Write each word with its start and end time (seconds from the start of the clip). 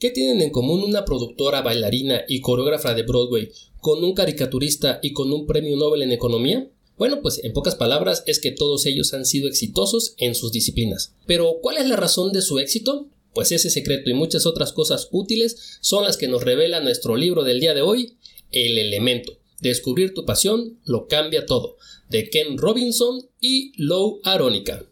¿Qué 0.00 0.08
tienen 0.08 0.40
en 0.40 0.48
común 0.48 0.82
una 0.82 1.04
productora, 1.04 1.60
bailarina 1.60 2.22
y 2.26 2.40
coreógrafa 2.40 2.94
de 2.94 3.02
Broadway 3.02 3.50
con 3.80 4.02
un 4.02 4.14
caricaturista 4.14 4.98
y 5.02 5.12
con 5.12 5.30
un 5.30 5.46
premio 5.46 5.76
Nobel 5.76 6.00
en 6.00 6.10
economía? 6.10 6.70
Bueno, 6.96 7.20
pues 7.20 7.44
en 7.44 7.52
pocas 7.52 7.74
palabras 7.74 8.24
es 8.26 8.40
que 8.40 8.50
todos 8.50 8.86
ellos 8.86 9.12
han 9.12 9.26
sido 9.26 9.46
exitosos 9.46 10.14
en 10.16 10.34
sus 10.34 10.52
disciplinas. 10.52 11.16
Pero 11.26 11.58
¿cuál 11.60 11.76
es 11.76 11.86
la 11.86 11.96
razón 11.96 12.32
de 12.32 12.40
su 12.40 12.58
éxito? 12.58 13.08
Pues 13.34 13.52
ese 13.52 13.68
secreto 13.68 14.08
y 14.08 14.14
muchas 14.14 14.46
otras 14.46 14.72
cosas 14.72 15.08
útiles 15.12 15.76
son 15.82 16.04
las 16.04 16.16
que 16.16 16.28
nos 16.28 16.44
revela 16.44 16.80
nuestro 16.80 17.14
libro 17.14 17.44
del 17.44 17.60
día 17.60 17.74
de 17.74 17.82
hoy, 17.82 18.14
El 18.52 18.78
elemento. 18.78 19.36
Descubrir 19.60 20.14
tu 20.14 20.24
pasión 20.24 20.78
lo 20.86 21.08
cambia 21.08 21.44
todo, 21.44 21.76
de 22.08 22.30
Ken 22.30 22.56
Robinson 22.56 23.28
y 23.38 23.74
Lou 23.76 24.20
Arónica. 24.24 24.82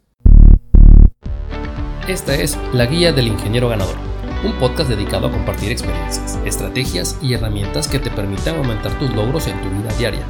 Esta 2.06 2.38
es 2.38 2.58
La 2.74 2.84
Guía 2.84 3.12
del 3.12 3.28
Ingeniero 3.28 3.70
Ganador, 3.70 3.96
un 4.44 4.52
podcast 4.52 4.88
dedicado 4.88 5.26
a 5.26 5.32
compartir 5.32 5.72
experiencias, 5.72 6.38
estrategias 6.44 7.16
y 7.20 7.34
herramientas 7.34 7.88
que 7.88 7.98
te 7.98 8.10
permitan 8.10 8.56
aumentar 8.56 8.96
tus 8.98 9.12
logros 9.14 9.46
en 9.46 9.60
tu 9.62 9.68
vida 9.70 9.92
diaria. 9.98 10.24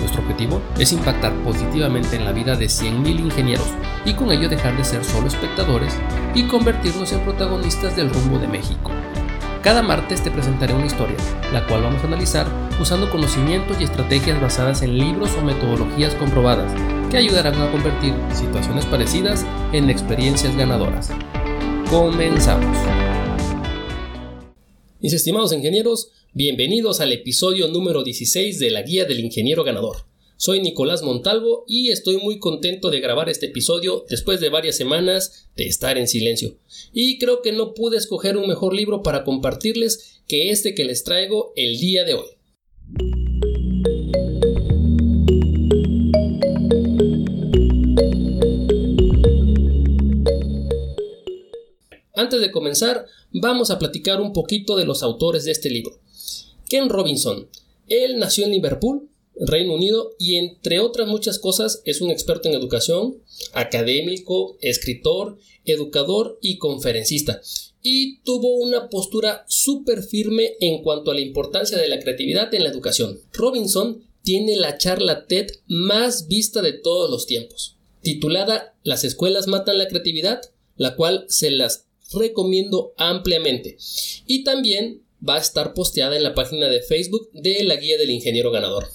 Nuestro 0.00 0.22
objetivo 0.22 0.60
es 0.78 0.92
impactar 0.92 1.32
positivamente 1.42 2.16
en 2.16 2.24
la 2.24 2.32
vida 2.32 2.56
de 2.56 2.66
100.000 2.66 3.20
ingenieros 3.20 3.66
y 4.04 4.14
con 4.14 4.30
ello 4.30 4.48
dejar 4.48 4.76
de 4.76 4.84
ser 4.84 5.04
solo 5.04 5.28
espectadores 5.28 5.96
y 6.34 6.44
convertirnos 6.44 7.12
en 7.12 7.20
protagonistas 7.20 7.96
del 7.96 8.10
rumbo 8.10 8.38
de 8.38 8.48
México. 8.48 8.90
Cada 9.62 9.82
martes 9.82 10.22
te 10.22 10.30
presentaré 10.30 10.74
una 10.74 10.86
historia, 10.86 11.16
la 11.52 11.66
cual 11.66 11.82
vamos 11.82 12.02
a 12.04 12.06
analizar 12.06 12.46
usando 12.80 13.10
conocimientos 13.10 13.80
y 13.80 13.84
estrategias 13.84 14.40
basadas 14.40 14.82
en 14.82 14.96
libros 14.96 15.30
o 15.36 15.42
metodologías 15.42 16.14
comprobadas 16.14 16.72
que 17.10 17.16
ayudarán 17.16 17.60
a 17.60 17.70
convertir 17.72 18.14
situaciones 18.32 18.84
parecidas 18.86 19.44
en 19.72 19.90
experiencias 19.90 20.54
ganadoras. 20.56 21.10
Comenzamos. 21.90 23.05
Mis 25.06 25.12
estimados 25.12 25.52
ingenieros, 25.52 26.10
bienvenidos 26.32 27.00
al 27.00 27.12
episodio 27.12 27.68
número 27.68 28.02
16 28.02 28.58
de 28.58 28.72
la 28.72 28.82
Guía 28.82 29.04
del 29.04 29.20
Ingeniero 29.20 29.62
Ganador. 29.62 29.98
Soy 30.36 30.60
Nicolás 30.60 31.04
Montalvo 31.04 31.64
y 31.68 31.92
estoy 31.92 32.16
muy 32.16 32.40
contento 32.40 32.90
de 32.90 32.98
grabar 32.98 33.28
este 33.28 33.46
episodio 33.46 34.04
después 34.10 34.40
de 34.40 34.48
varias 34.48 34.76
semanas 34.76 35.48
de 35.54 35.68
estar 35.68 35.96
en 35.96 36.08
silencio. 36.08 36.56
Y 36.92 37.20
creo 37.20 37.40
que 37.40 37.52
no 37.52 37.72
pude 37.72 37.98
escoger 37.98 38.36
un 38.36 38.48
mejor 38.48 38.74
libro 38.74 39.04
para 39.04 39.22
compartirles 39.22 40.22
que 40.26 40.50
este 40.50 40.74
que 40.74 40.84
les 40.84 41.04
traigo 41.04 41.52
el 41.54 41.78
día 41.78 42.02
de 42.02 42.14
hoy. 42.14 42.26
Antes 52.16 52.40
de 52.40 52.50
comenzar, 52.50 53.06
vamos 53.30 53.70
a 53.70 53.78
platicar 53.78 54.22
un 54.22 54.32
poquito 54.32 54.74
de 54.74 54.86
los 54.86 55.02
autores 55.02 55.44
de 55.44 55.52
este 55.52 55.68
libro. 55.68 56.00
Ken 56.66 56.88
Robinson. 56.88 57.48
Él 57.88 58.18
nació 58.18 58.46
en 58.46 58.52
Liverpool, 58.52 59.10
Reino 59.38 59.74
Unido, 59.74 60.14
y 60.18 60.36
entre 60.36 60.80
otras 60.80 61.06
muchas 61.06 61.38
cosas 61.38 61.82
es 61.84 62.00
un 62.00 62.10
experto 62.10 62.48
en 62.48 62.54
educación, 62.54 63.18
académico, 63.52 64.56
escritor, 64.62 65.36
educador 65.66 66.38
y 66.40 66.56
conferencista. 66.56 67.42
Y 67.82 68.20
tuvo 68.20 68.56
una 68.56 68.88
postura 68.88 69.44
súper 69.46 70.02
firme 70.02 70.54
en 70.60 70.82
cuanto 70.82 71.10
a 71.10 71.14
la 71.14 71.20
importancia 71.20 71.76
de 71.76 71.88
la 71.88 72.00
creatividad 72.00 72.52
en 72.54 72.64
la 72.64 72.70
educación. 72.70 73.20
Robinson 73.34 74.02
tiene 74.22 74.56
la 74.56 74.78
charla 74.78 75.26
TED 75.26 75.48
más 75.66 76.28
vista 76.28 76.62
de 76.62 76.72
todos 76.72 77.10
los 77.10 77.26
tiempos, 77.26 77.76
titulada 78.00 78.74
Las 78.84 79.04
escuelas 79.04 79.48
matan 79.48 79.76
la 79.76 79.86
creatividad, 79.86 80.40
la 80.76 80.96
cual 80.96 81.26
se 81.28 81.50
las 81.50 81.85
recomiendo 82.12 82.94
ampliamente. 82.96 83.76
Y 84.26 84.44
también 84.44 85.02
va 85.26 85.36
a 85.36 85.40
estar 85.40 85.74
posteada 85.74 86.16
en 86.16 86.22
la 86.22 86.34
página 86.34 86.68
de 86.68 86.82
Facebook 86.82 87.30
de 87.32 87.64
la 87.64 87.76
Guía 87.76 87.98
del 87.98 88.10
Ingeniero 88.10 88.50
Ganador. 88.50 88.88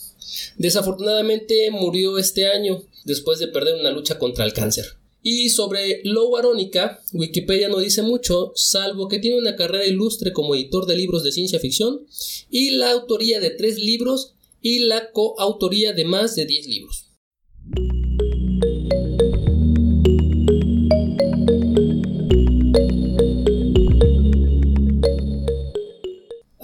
Desafortunadamente 0.58 1.72
murió 1.72 2.18
este 2.18 2.48
año 2.48 2.84
después 3.06 3.40
de 3.40 3.47
perder 3.47 3.75
una 3.75 3.91
lucha 3.91 4.19
contra 4.19 4.46
el 4.46 4.53
cáncer. 4.53 4.85
Y 5.24 5.50
sobre 5.50 6.02
Lou 6.03 6.35
Arónica, 6.35 7.00
Wikipedia 7.13 7.69
no 7.69 7.80
dice 7.80 8.02
mucho, 8.02 8.53
salvo 8.56 9.08
que 9.08 9.19
tiene 9.19 9.38
una 9.38 9.56
carrera 9.56 9.85
ilustre 9.85 10.34
como 10.34 10.56
editor 10.56 10.88
de 10.88 10.96
libros 10.96 11.24
de 11.24 11.31
ciencia 11.31 11.59
ficción 11.59 12.08
y 12.50 12.72
la 12.72 12.91
autoría 12.91 13.40
de 13.40 13.52
tres 13.52 13.78
libros 13.78 14.34
y 14.62 14.80
la 14.80 15.12
coautoría 15.12 15.94
de 15.94 16.06
más 16.06 16.35
de 16.35 16.46
10 16.46 16.68
libros. 16.68 17.10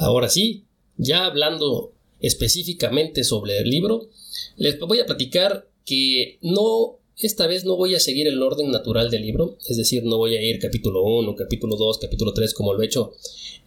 Ahora 0.07 0.29
sí, 0.29 0.63
ya 0.95 1.25
hablando 1.25 1.91
específicamente 2.22 3.25
sobre 3.25 3.57
el 3.57 3.69
libro, 3.69 4.07
les 4.56 4.79
voy 4.79 5.01
a 5.01 5.06
platicar 5.06 5.68
que 5.85 6.40
no, 6.41 7.00
esta 7.18 7.45
vez 7.45 7.66
no 7.66 7.75
voy 7.75 7.94
a 7.94 8.00
seguir 8.00 8.25
el 8.25 8.41
orden 8.41 8.72
natural 8.72 9.12
del 9.12 9.23
libro, 9.23 9.57
es 9.68 9.75
decir, 9.75 10.06
no 10.06 10.18
voy 10.18 10.38
a 10.38 10.41
ir 10.41 10.59
capítulo 10.59 11.03
1, 11.03 11.35
capítulo 11.35 11.75
2, 11.75 11.97
capítulo 11.97 12.34
3 12.34 12.53
como 12.53 12.73
lo 12.73 12.81
he 12.81 12.85
hecho 12.85 13.16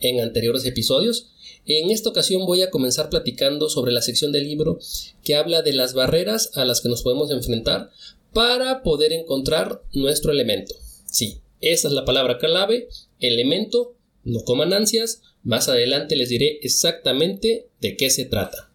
en 0.01 0.21
anteriores 0.21 0.65
episodios. 0.65 1.27
En 1.67 1.91
esta 1.91 2.09
ocasión 2.09 2.47
voy 2.47 2.62
a 2.62 2.71
comenzar 2.71 3.11
platicando 3.11 3.69
sobre 3.69 3.93
la 3.93 4.01
sección 4.01 4.33
del 4.33 4.45
libro 4.45 4.78
que 5.22 5.34
habla 5.34 5.61
de 5.61 5.75
las 5.75 5.93
barreras 5.93 6.53
a 6.55 6.65
las 6.65 6.81
que 6.81 6.89
nos 6.89 7.03
podemos 7.03 7.31
enfrentar 7.31 7.91
para 8.33 8.83
poder 8.83 9.12
encontrar 9.12 9.83
nuestro 9.93 10.33
elemento. 10.33 10.75
Sí, 11.05 11.43
esa 11.61 11.89
es 11.89 11.93
la 11.93 12.07
palabra 12.07 12.39
clave, 12.39 12.89
elemento, 13.21 13.95
no 14.25 14.41
coman 14.45 14.72
ansias, 14.72 15.21
más 15.43 15.69
adelante 15.69 16.17
les 16.17 16.28
diré 16.28 16.59
exactamente 16.62 17.69
de 17.81 17.97
qué 17.97 18.11
se 18.11 18.25
trata. 18.25 18.71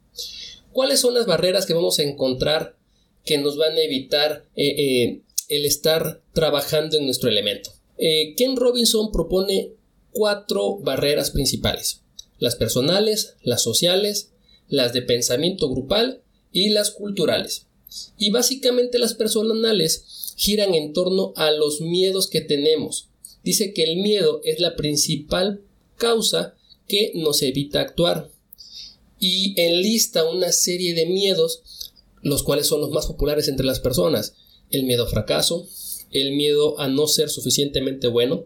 ¿Cuáles 0.72 1.00
son 1.00 1.14
las 1.14 1.26
barreras 1.26 1.66
que 1.66 1.74
vamos 1.74 2.00
a 2.00 2.03
encontrar 2.03 2.76
que 3.24 3.38
nos 3.38 3.58
van 3.58 3.74
a 3.74 3.81
evitar 3.81 4.46
eh, 4.56 4.76
eh, 4.78 5.22
el 5.50 5.66
estar 5.66 6.22
trabajando 6.34 6.98
en 6.98 7.06
nuestro 7.06 7.30
elemento? 7.30 7.72
Eh, 7.98 8.34
Ken 8.36 8.56
Robinson 8.56 9.12
propone 9.12 9.72
cuatro 10.12 10.78
barreras 10.78 11.31
principales. 11.31 12.02
Las 12.40 12.56
personales, 12.56 13.36
las 13.42 13.64
sociales, 13.64 14.32
las 14.68 14.92
de 14.94 15.02
pensamiento 15.02 15.70
grupal 15.70 16.22
y 16.52 16.70
las 16.70 16.92
culturales. 16.92 17.68
Y 18.18 18.32
básicamente 18.32 19.00
las 19.00 19.14
personales 19.14 20.34
giran 20.36 20.74
en 20.74 20.92
torno 20.94 21.34
a 21.36 21.52
los 21.52 21.80
miedos 21.80 22.28
que 22.28 22.42
tenemos. 22.42 23.08
Dice 23.44 23.74
que 23.74 23.84
el 23.84 23.97
miedo 23.97 24.42
es 24.44 24.59
la 24.59 24.76
principal 24.76 25.62
causa 25.97 26.56
que 26.88 27.11
nos 27.16 27.41
evita 27.41 27.81
actuar. 27.81 28.29
Y 29.19 29.59
enlista 29.59 30.29
una 30.29 30.51
serie 30.51 30.94
de 30.94 31.06
miedos, 31.06 31.94
los 32.22 32.44
cuales 32.44 32.67
son 32.67 32.81
los 32.81 32.91
más 32.91 33.07
populares 33.07 33.47
entre 33.47 33.66
las 33.66 33.79
personas. 33.79 34.35
El 34.72 34.84
miedo 34.84 35.05
a 35.05 35.09
fracaso, 35.09 35.67
el 36.11 36.34
miedo 36.34 36.79
a 36.79 36.88
no 36.88 37.07
ser 37.07 37.29
suficientemente 37.29 38.07
bueno, 38.07 38.45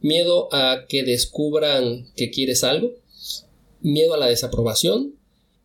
miedo 0.00 0.48
a 0.52 0.86
que 0.88 1.04
descubran 1.04 2.10
que 2.16 2.30
quieres 2.30 2.64
algo, 2.64 2.94
miedo 3.80 4.14
a 4.14 4.18
la 4.18 4.26
desaprobación 4.26 5.14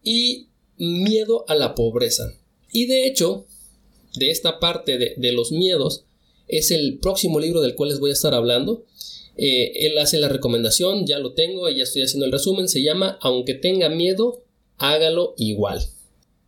y 0.03 0.47
miedo 0.77 1.45
a 1.47 1.55
la 1.55 1.75
pobreza. 1.75 2.33
Y 2.71 2.85
de 2.85 3.07
hecho, 3.07 3.45
de 4.15 4.31
esta 4.31 4.59
parte 4.59 4.97
de, 4.97 5.15
de 5.17 5.31
los 5.31 5.51
miedos 5.51 6.03
es 6.47 6.71
el 6.71 6.99
próximo 6.99 7.39
libro 7.39 7.61
del 7.61 7.75
cual 7.75 7.89
les 7.89 7.99
voy 7.99 8.11
a 8.11 8.13
estar 8.13 8.33
hablando, 8.33 8.85
eh, 9.37 9.87
él 9.87 9.97
hace 9.97 10.17
la 10.17 10.29
recomendación, 10.29 11.05
ya 11.05 11.19
lo 11.19 11.33
tengo, 11.33 11.69
ya 11.69 11.83
estoy 11.83 12.03
haciendo 12.03 12.25
el 12.25 12.31
resumen, 12.31 12.69
se 12.69 12.83
llama 12.83 13.17
Aunque 13.21 13.53
tenga 13.53 13.89
miedo, 13.89 14.43
hágalo 14.77 15.33
igual. 15.37 15.85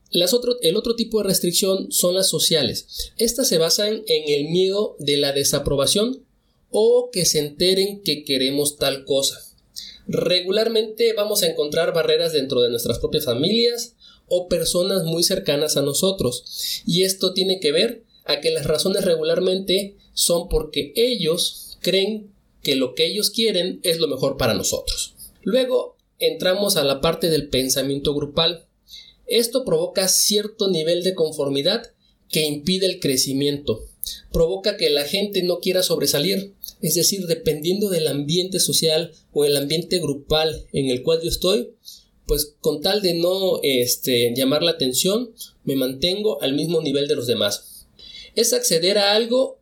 Las 0.10 0.34
el 0.62 0.78
otro 0.78 0.96
tipo 0.96 1.18
de 1.18 1.28
restricción 1.28 1.92
son 1.92 2.16
las 2.16 2.30
sociales. 2.30 3.12
Estas 3.18 3.50
se 3.50 3.58
basan 3.58 4.04
en 4.08 4.24
el 4.28 4.50
miedo 4.50 4.96
de 5.00 5.18
la 5.18 5.34
desaprobación 5.34 6.24
o 6.70 7.10
que 7.12 7.26
se 7.26 7.40
enteren 7.40 8.02
que 8.04 8.24
queremos 8.24 8.78
tal 8.78 9.04
cosa. 9.04 9.44
Regularmente 10.08 11.12
vamos 11.12 11.44
a 11.44 11.48
encontrar 11.48 11.94
barreras 11.94 12.32
dentro 12.32 12.62
de 12.62 12.70
nuestras 12.70 13.00
propias 13.00 13.26
familias 13.26 13.96
o 14.28 14.48
personas 14.48 15.04
muy 15.04 15.24
cercanas 15.24 15.76
a 15.76 15.82
nosotros. 15.82 16.82
Y 16.86 17.04
esto 17.04 17.34
tiene 17.34 17.60
que 17.60 17.74
ver 17.74 18.04
a 18.24 18.40
que 18.40 18.52
las 18.52 18.66
razones 18.66 19.04
regularmente 19.04 19.96
son 20.14 20.48
porque 20.48 20.94
ellos 20.96 21.78
creen 21.82 22.32
que 22.68 22.76
lo 22.76 22.96
que 22.96 23.06
ellos 23.06 23.30
quieren 23.30 23.80
es 23.84 23.98
lo 23.98 24.10
mejor 24.10 24.36
para 24.36 24.54
nosotros. 24.54 25.16
Luego 25.42 25.96
entramos 26.20 26.76
a 26.76 26.84
la 26.84 27.00
parte 27.00 27.30
del 27.30 27.48
pensamiento 27.48 28.14
grupal. 28.14 28.68
Esto 29.26 29.64
provoca 29.64 30.10
cierto 30.10 30.70
nivel 30.70 31.02
de 31.02 31.16
conformidad 31.16 31.94
que 32.30 32.46
impide 32.46 32.88
el 32.88 33.00
crecimiento. 33.00 33.86
Provoca 34.34 34.76
que 34.76 34.90
la 34.90 35.06
gente 35.06 35.44
no 35.44 35.62
quiera 35.62 35.82
sobresalir. 35.82 36.56
Es 36.82 36.96
decir, 36.96 37.26
dependiendo 37.28 37.90
del 37.90 38.06
ambiente 38.06 38.60
social 38.60 39.14
o 39.32 39.46
el 39.46 39.56
ambiente 39.56 40.00
grupal 40.00 40.66
en 40.74 40.90
el 40.90 41.04
cual 41.04 41.22
yo 41.24 41.30
estoy, 41.30 41.70
pues 42.26 42.58
con 42.60 42.82
tal 42.82 43.02
de 43.02 43.14
no 43.14 43.62
este, 43.64 44.34
llamar 44.36 44.62
la 44.62 44.72
atención, 44.72 45.32
me 45.64 45.78
mantengo 45.78 46.42
al 46.42 46.52
mismo 46.52 46.82
nivel 46.82 47.08
de 47.08 47.16
los 47.16 47.28
demás. 47.28 47.88
Es 48.36 48.52
acceder 48.52 48.98
a 48.98 49.14
algo 49.14 49.62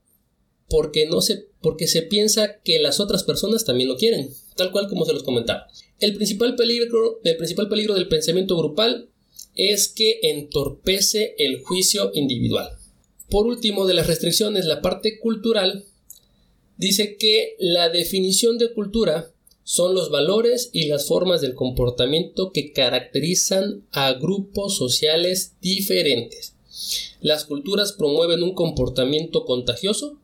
porque 0.68 1.06
no 1.06 1.22
se 1.22 1.46
porque 1.66 1.88
se 1.88 2.04
piensa 2.04 2.60
que 2.62 2.78
las 2.78 3.00
otras 3.00 3.24
personas 3.24 3.66
también 3.66 3.90
lo 3.90 3.98
quieren, 3.98 4.30
tal 4.56 4.70
cual 4.72 4.88
como 4.88 5.04
se 5.04 5.14
los 5.14 5.24
comentaba. 5.24 5.66
El 6.00 6.14
principal 6.14 6.56
peligro, 6.56 7.20
el 7.24 7.38
principal 7.38 7.68
peligro 7.70 7.96
del 7.96 8.08
pensamiento 8.08 8.56
grupal 8.56 9.10
es 9.56 9.88
que 9.88 10.20
entorpece 10.22 11.34
el 11.40 11.64
juicio 11.64 12.12
individual. 12.14 12.70
Por 13.32 13.48
último, 13.48 13.88
de 13.88 13.96
las 13.96 14.06
restricciones, 14.06 14.66
la 14.66 14.84
parte 14.84 15.18
cultural 15.18 15.86
dice 16.78 17.18
que 17.18 17.56
la 17.58 17.90
definición 17.90 18.60
de 18.60 18.72
cultura 18.72 19.32
son 19.64 19.96
los 19.96 20.12
valores 20.12 20.70
y 20.72 20.86
las 20.86 21.08
formas 21.08 21.42
del 21.42 21.56
comportamiento 21.56 22.52
que 22.52 22.74
caracterizan 22.74 23.88
a 23.92 24.14
grupos 24.14 24.78
sociales 24.78 25.54
diferentes. 25.62 26.54
Las 27.22 27.46
culturas 27.46 27.92
promueven 27.94 28.44
un 28.44 28.54
comportamiento 28.54 29.46
contagioso 29.46 30.20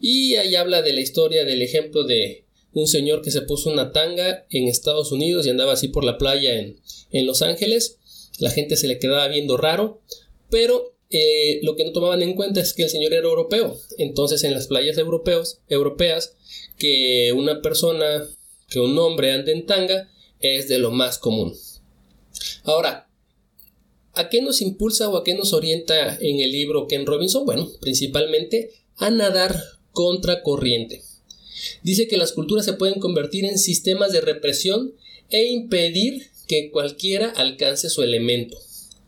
y 0.00 0.36
ahí 0.36 0.54
habla 0.54 0.82
de 0.82 0.92
la 0.92 1.00
historia 1.00 1.44
del 1.44 1.62
ejemplo 1.62 2.04
de 2.04 2.44
un 2.72 2.86
señor 2.86 3.22
que 3.22 3.30
se 3.30 3.42
puso 3.42 3.70
una 3.70 3.92
tanga 3.92 4.46
en 4.50 4.68
Estados 4.68 5.12
Unidos 5.12 5.46
y 5.46 5.50
andaba 5.50 5.72
así 5.72 5.88
por 5.88 6.04
la 6.04 6.18
playa 6.18 6.58
en, 6.58 7.26
Los 7.26 7.42
Ángeles. 7.42 7.98
La 8.38 8.50
gente 8.50 8.76
se 8.76 8.86
le 8.86 8.98
quedaba 8.98 9.26
viendo 9.28 9.56
raro, 9.56 10.00
pero 10.50 10.94
eh, 11.10 11.60
lo 11.62 11.74
que 11.74 11.84
no 11.84 11.92
tomaban 11.92 12.22
en 12.22 12.34
cuenta 12.34 12.60
es 12.60 12.74
que 12.74 12.84
el 12.84 12.90
señor 12.90 13.12
era 13.12 13.26
europeo. 13.26 13.76
Entonces 13.96 14.44
en 14.44 14.54
las 14.54 14.68
playas 14.68 14.98
europeos, 14.98 15.60
europeas, 15.68 16.36
que 16.78 17.32
una 17.34 17.62
persona 17.62 18.28
que 18.68 18.80
un 18.80 18.96
hombre 18.98 19.32
ande 19.32 19.52
en 19.52 19.66
tanga 19.66 20.10
es 20.40 20.68
de 20.68 20.78
lo 20.78 20.90
más 20.90 21.18
común. 21.18 21.56
Ahora, 22.62 23.08
¿a 24.14 24.28
qué 24.28 24.42
nos 24.42 24.60
impulsa 24.60 25.08
o 25.08 25.16
a 25.16 25.24
qué 25.24 25.34
nos 25.34 25.52
orienta 25.52 26.16
en 26.20 26.40
el 26.40 26.52
libro 26.52 26.86
Ken 26.86 27.06
Robinson? 27.06 27.44
Bueno, 27.44 27.68
principalmente 27.80 28.70
a 28.96 29.10
nadar 29.10 29.56
contra 29.98 30.44
corriente. 30.44 31.02
Dice 31.82 32.06
que 32.06 32.18
las 32.18 32.30
culturas 32.30 32.64
se 32.64 32.74
pueden 32.74 33.00
convertir 33.00 33.44
en 33.44 33.58
sistemas 33.58 34.12
de 34.12 34.20
represión 34.20 34.94
e 35.28 35.46
impedir 35.46 36.28
que 36.46 36.70
cualquiera 36.70 37.30
alcance 37.30 37.90
su 37.90 38.04
elemento, 38.04 38.56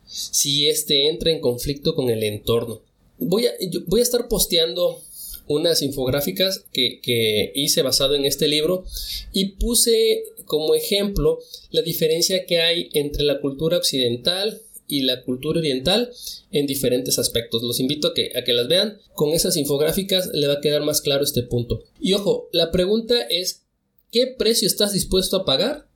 si 0.09 0.69
éste 0.69 1.07
entra 1.07 1.31
en 1.31 1.39
conflicto 1.39 1.95
con 1.95 2.11
el 2.11 2.25
entorno. 2.25 2.83
Voy 3.19 3.47
a, 3.47 3.53
estar 4.01 4.27
posteando 4.27 5.01
unas 5.47 5.81
infográficas 5.83 6.65
que, 6.73 7.53
hice 7.55 7.83
basado 7.83 8.17
en 8.17 8.25
este 8.25 8.49
libro 8.49 8.85
y 9.33 9.51
puse 9.61 10.25
como 10.45 10.75
ejemplo 10.75 11.39
la 11.71 11.83
diferencia 11.83 12.47
que 12.47 12.61
hay 12.61 12.91
entre 12.95 13.23
la 13.23 13.41
cultura 13.41 13.77
occidental 13.77 14.61
y 14.91 15.03
la 15.03 15.23
cultura 15.23 15.61
oriental 15.61 16.11
en 16.51 16.67
diferentes 16.67 17.19
aspectos. 17.19 17.63
Los 17.63 17.81
invito 17.81 18.09
a 18.09 18.15
que, 18.15 18.33
a 18.37 18.43
que 18.45 18.53
las 18.53 18.69
vean. 18.69 18.99
Con 19.15 19.31
esas 19.31 19.57
infográficas 19.57 20.31
le 20.33 20.49
va 20.49 20.55
a 20.55 20.61
quedar 20.61 20.83
más 20.83 21.01
claro 21.01 21.25
este 21.25 21.43
punto. 21.43 21.85
Y 22.01 22.13
ojo, 22.15 22.49
la 22.53 22.71
pregunta 22.71 23.23
es, 23.23 23.63
¿qué 24.11 24.27
precio 24.27 24.67
estás 24.67 24.93
dispuesto 24.93 25.37
a 25.37 25.45
pagar 25.45 25.89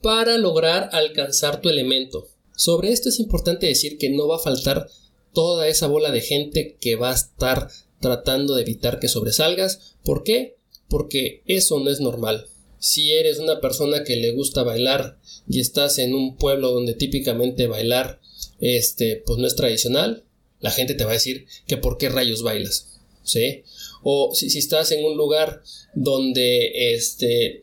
para 0.00 0.38
lograr 0.38 0.90
alcanzar 0.92 1.60
tu 1.60 1.68
elemento? 1.68 2.28
Sobre 2.54 2.92
esto 2.92 3.08
es 3.08 3.20
importante 3.20 3.66
decir 3.66 3.98
que 3.98 4.10
no 4.10 4.28
va 4.28 4.36
a 4.36 4.40
faltar 4.40 4.88
toda 5.34 5.68
esa 5.68 5.88
bola 5.88 6.12
de 6.12 6.22
gente 6.22 6.78
que 6.80 6.96
va 6.96 7.10
a 7.10 7.14
estar 7.14 7.68
tratando 8.00 8.54
de 8.54 8.62
evitar 8.62 8.98
que 9.00 9.08
sobresalgas. 9.08 9.96
¿Por 10.04 10.22
qué? 10.22 10.56
Porque 10.88 11.42
eso 11.46 11.80
no 11.80 11.90
es 11.90 12.00
normal. 12.00 12.46
Si 12.78 13.12
eres 13.12 13.38
una 13.38 13.60
persona 13.60 14.04
que 14.04 14.16
le 14.16 14.32
gusta 14.32 14.62
bailar 14.62 15.18
y 15.48 15.60
estás 15.60 15.98
en 15.98 16.14
un 16.14 16.36
pueblo 16.36 16.70
donde 16.72 16.94
típicamente 16.94 17.66
bailar 17.66 18.20
este 18.60 19.22
pues 19.26 19.38
no 19.38 19.46
es 19.46 19.56
tradicional, 19.56 20.24
la 20.60 20.70
gente 20.70 20.94
te 20.94 21.04
va 21.04 21.10
a 21.10 21.14
decir 21.14 21.46
que 21.66 21.76
por 21.76 21.98
qué 21.98 22.08
rayos 22.08 22.42
bailas, 22.42 23.00
¿sí? 23.22 23.62
O 24.02 24.34
si, 24.34 24.50
si 24.50 24.58
estás 24.58 24.90
en 24.92 25.04
un 25.04 25.16
lugar 25.16 25.62
donde 25.94 26.94
este 26.94 27.62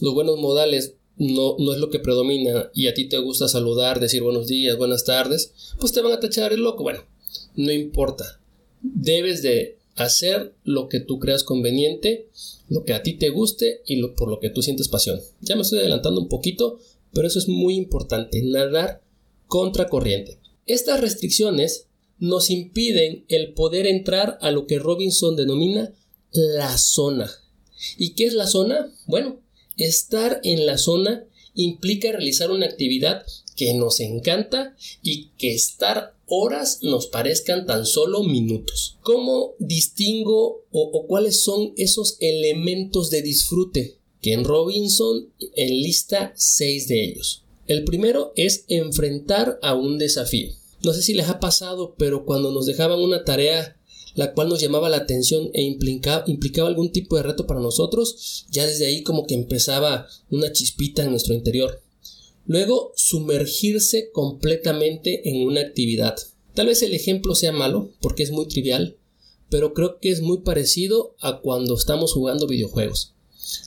los 0.00 0.14
buenos 0.14 0.38
modales 0.38 0.94
no, 1.16 1.56
no, 1.58 1.72
es 1.72 1.78
lo 1.78 1.90
que 1.90 1.98
predomina 1.98 2.70
y 2.74 2.86
a 2.86 2.94
ti 2.94 3.06
te 3.06 3.18
gusta 3.18 3.48
saludar, 3.48 3.98
decir 3.98 4.22
buenos 4.22 4.46
días, 4.46 4.76
buenas 4.76 5.04
tardes, 5.04 5.52
pues 5.80 5.92
te 5.92 6.00
van 6.00 6.12
a 6.12 6.20
tachar 6.20 6.52
el 6.52 6.60
loco. 6.60 6.84
Bueno, 6.84 7.04
no 7.56 7.72
importa 7.72 8.38
debes 8.82 9.42
de 9.42 9.78
hacer 9.96 10.54
lo 10.64 10.88
que 10.88 11.00
tú 11.00 11.18
creas 11.18 11.44
conveniente, 11.44 12.28
lo 12.68 12.84
que 12.84 12.94
a 12.94 13.02
ti 13.02 13.14
te 13.14 13.30
guste 13.30 13.82
y 13.86 14.00
por 14.08 14.28
lo 14.28 14.38
que 14.38 14.50
tú 14.50 14.62
sientes 14.62 14.88
pasión. 14.88 15.20
Ya 15.40 15.56
me 15.56 15.62
estoy 15.62 15.80
adelantando 15.80 16.20
un 16.20 16.28
poquito, 16.28 16.78
pero 17.12 17.26
eso 17.26 17.38
es 17.38 17.48
muy 17.48 17.74
importante, 17.74 18.42
nadar 18.42 19.02
contra 19.48 19.88
corriente. 19.88 20.38
Estas 20.66 21.00
restricciones 21.00 21.86
nos 22.18 22.50
impiden 22.50 23.24
el 23.28 23.54
poder 23.54 23.86
entrar 23.86 24.38
a 24.40 24.50
lo 24.50 24.66
que 24.66 24.78
Robinson 24.78 25.34
denomina 25.34 25.92
la 26.30 26.76
zona. 26.78 27.30
¿Y 27.96 28.14
qué 28.14 28.26
es 28.26 28.34
la 28.34 28.46
zona? 28.46 28.92
Bueno, 29.06 29.40
estar 29.76 30.40
en 30.44 30.66
la 30.66 30.78
zona 30.78 31.24
implica 31.54 32.12
realizar 32.12 32.50
una 32.50 32.66
actividad 32.66 33.24
que 33.56 33.74
nos 33.74 34.00
encanta 34.00 34.76
y 35.02 35.30
que 35.38 35.54
estar 35.54 36.14
horas 36.26 36.80
nos 36.82 37.06
parezcan 37.06 37.66
tan 37.66 37.86
solo 37.86 38.22
minutos. 38.22 38.98
¿Cómo 39.02 39.54
distingo 39.58 40.64
o, 40.70 41.06
cuáles 41.06 41.42
son 41.42 41.72
esos 41.76 42.16
elementos 42.20 43.10
de 43.10 43.22
disfrute? 43.22 43.96
Que 44.20 44.32
en 44.32 44.44
Robinson 44.44 45.32
enlista 45.56 46.32
seis 46.36 46.88
de 46.88 47.04
ellos. 47.04 47.44
El 47.68 47.84
primero 47.84 48.32
es 48.34 48.64
enfrentar 48.68 49.58
a 49.62 49.74
un 49.74 49.98
desafío. 49.98 50.50
No 50.82 50.92
sé 50.94 51.02
si 51.02 51.12
les 51.12 51.28
ha 51.28 51.38
pasado, 51.38 51.94
pero 51.98 52.24
cuando 52.24 52.50
nos 52.50 52.66
dejaban 52.66 52.98
una 52.98 53.24
tarea 53.24 53.76
la 54.14 54.32
cual 54.32 54.48
nos 54.48 54.60
llamaba 54.60 54.88
la 54.88 54.96
atención 54.96 55.50
e 55.52 55.62
implicaba, 55.62 56.24
implicaba 56.26 56.68
algún 56.68 56.90
tipo 56.90 57.16
de 57.16 57.22
reto 57.22 57.46
para 57.46 57.60
nosotros, 57.60 58.46
ya 58.50 58.66
desde 58.66 58.86
ahí 58.86 59.02
como 59.04 59.26
que 59.26 59.34
empezaba 59.34 60.08
una 60.30 60.50
chispita 60.50 61.04
en 61.04 61.10
nuestro 61.10 61.34
interior. 61.34 61.82
Luego, 62.46 62.92
sumergirse 62.96 64.10
completamente 64.10 65.28
en 65.28 65.46
una 65.46 65.60
actividad. 65.60 66.16
Tal 66.54 66.66
vez 66.66 66.82
el 66.82 66.94
ejemplo 66.94 67.34
sea 67.34 67.52
malo, 67.52 67.92
porque 68.00 68.22
es 68.22 68.32
muy 68.32 68.48
trivial, 68.48 68.96
pero 69.50 69.74
creo 69.74 70.00
que 70.00 70.10
es 70.10 70.20
muy 70.22 70.38
parecido 70.38 71.14
a 71.20 71.40
cuando 71.40 71.74
estamos 71.74 72.12
jugando 72.12 72.48
videojuegos. 72.48 73.14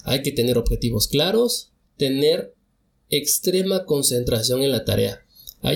Hay 0.04 0.22
que 0.22 0.32
tener 0.32 0.58
objetivos 0.58 1.08
claros, 1.08 1.70
tener 1.96 2.56
extrema 3.12 3.86
concentración 3.86 4.64
en 4.64 4.72
la 4.72 4.86
tarea. 4.86 5.24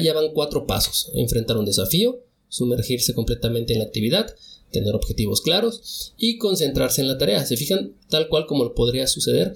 Ya 0.01 0.13
van 0.13 0.33
cuatro 0.33 0.65
pasos. 0.65 1.11
Enfrentar 1.13 1.57
un 1.57 1.65
desafío, 1.65 2.21
sumergirse 2.47 3.13
completamente 3.13 3.73
en 3.73 3.79
la 3.79 3.85
actividad, 3.85 4.35
tener 4.71 4.95
objetivos 4.95 5.41
claros 5.41 6.13
y 6.17 6.37
concentrarse 6.37 7.01
en 7.01 7.07
la 7.07 7.17
tarea. 7.17 7.45
Se 7.45 7.57
fijan 7.57 7.93
tal 8.09 8.27
cual 8.29 8.47
como 8.47 8.73
podría 8.73 9.07
suceder 9.07 9.53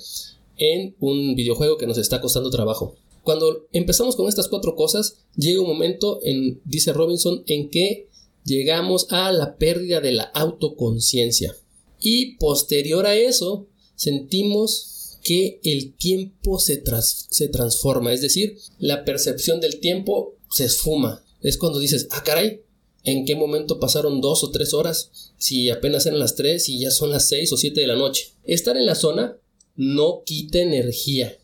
en 0.57 0.95
un 0.99 1.35
videojuego 1.35 1.77
que 1.77 1.87
nos 1.87 1.97
está 1.97 2.21
costando 2.21 2.49
trabajo. 2.51 2.95
Cuando 3.23 3.67
empezamos 3.74 4.15
con 4.15 4.27
estas 4.27 4.48
cuatro 4.48 4.75
cosas, 4.75 5.17
llega 5.36 5.62
un 5.62 5.67
momento, 5.67 6.19
en, 6.24 6.62
dice 6.65 6.93
Robinson, 6.93 7.43
en 7.48 7.69
que 7.69 8.07
llegamos 8.45 9.07
a 9.12 9.31
la 9.31 9.57
pérdida 9.57 10.00
de 10.01 10.12
la 10.13 10.24
autoconciencia. 10.24 11.55
Y 12.01 12.38
posterior 12.38 13.05
a 13.05 13.15
eso, 13.15 13.67
sentimos 13.95 14.99
que 15.23 15.59
el 15.63 15.93
tiempo 15.95 16.59
se, 16.59 16.83
se 17.29 17.47
transforma, 17.47 18.13
es 18.13 18.21
decir, 18.21 18.57
la 18.77 19.05
percepción 19.05 19.59
del 19.61 19.79
tiempo 19.79 20.35
se 20.51 20.65
esfuma. 20.65 21.23
Es 21.41 21.57
cuando 21.57 21.79
dices, 21.79 22.07
ah, 22.11 22.23
caray, 22.23 22.61
¿en 23.03 23.25
qué 23.25 23.35
momento 23.35 23.79
pasaron 23.79 24.21
dos 24.21 24.43
o 24.43 24.51
tres 24.51 24.73
horas? 24.73 25.31
Si 25.38 25.69
apenas 25.69 26.05
eran 26.05 26.19
las 26.19 26.35
tres 26.35 26.69
y 26.69 26.79
ya 26.79 26.91
son 26.91 27.11
las 27.11 27.27
seis 27.27 27.51
o 27.53 27.57
siete 27.57 27.81
de 27.81 27.88
la 27.88 27.95
noche. 27.95 28.31
Estar 28.43 28.77
en 28.77 28.85
la 28.85 28.95
zona 28.95 29.38
no 29.75 30.23
quita 30.25 30.59
energía, 30.59 31.38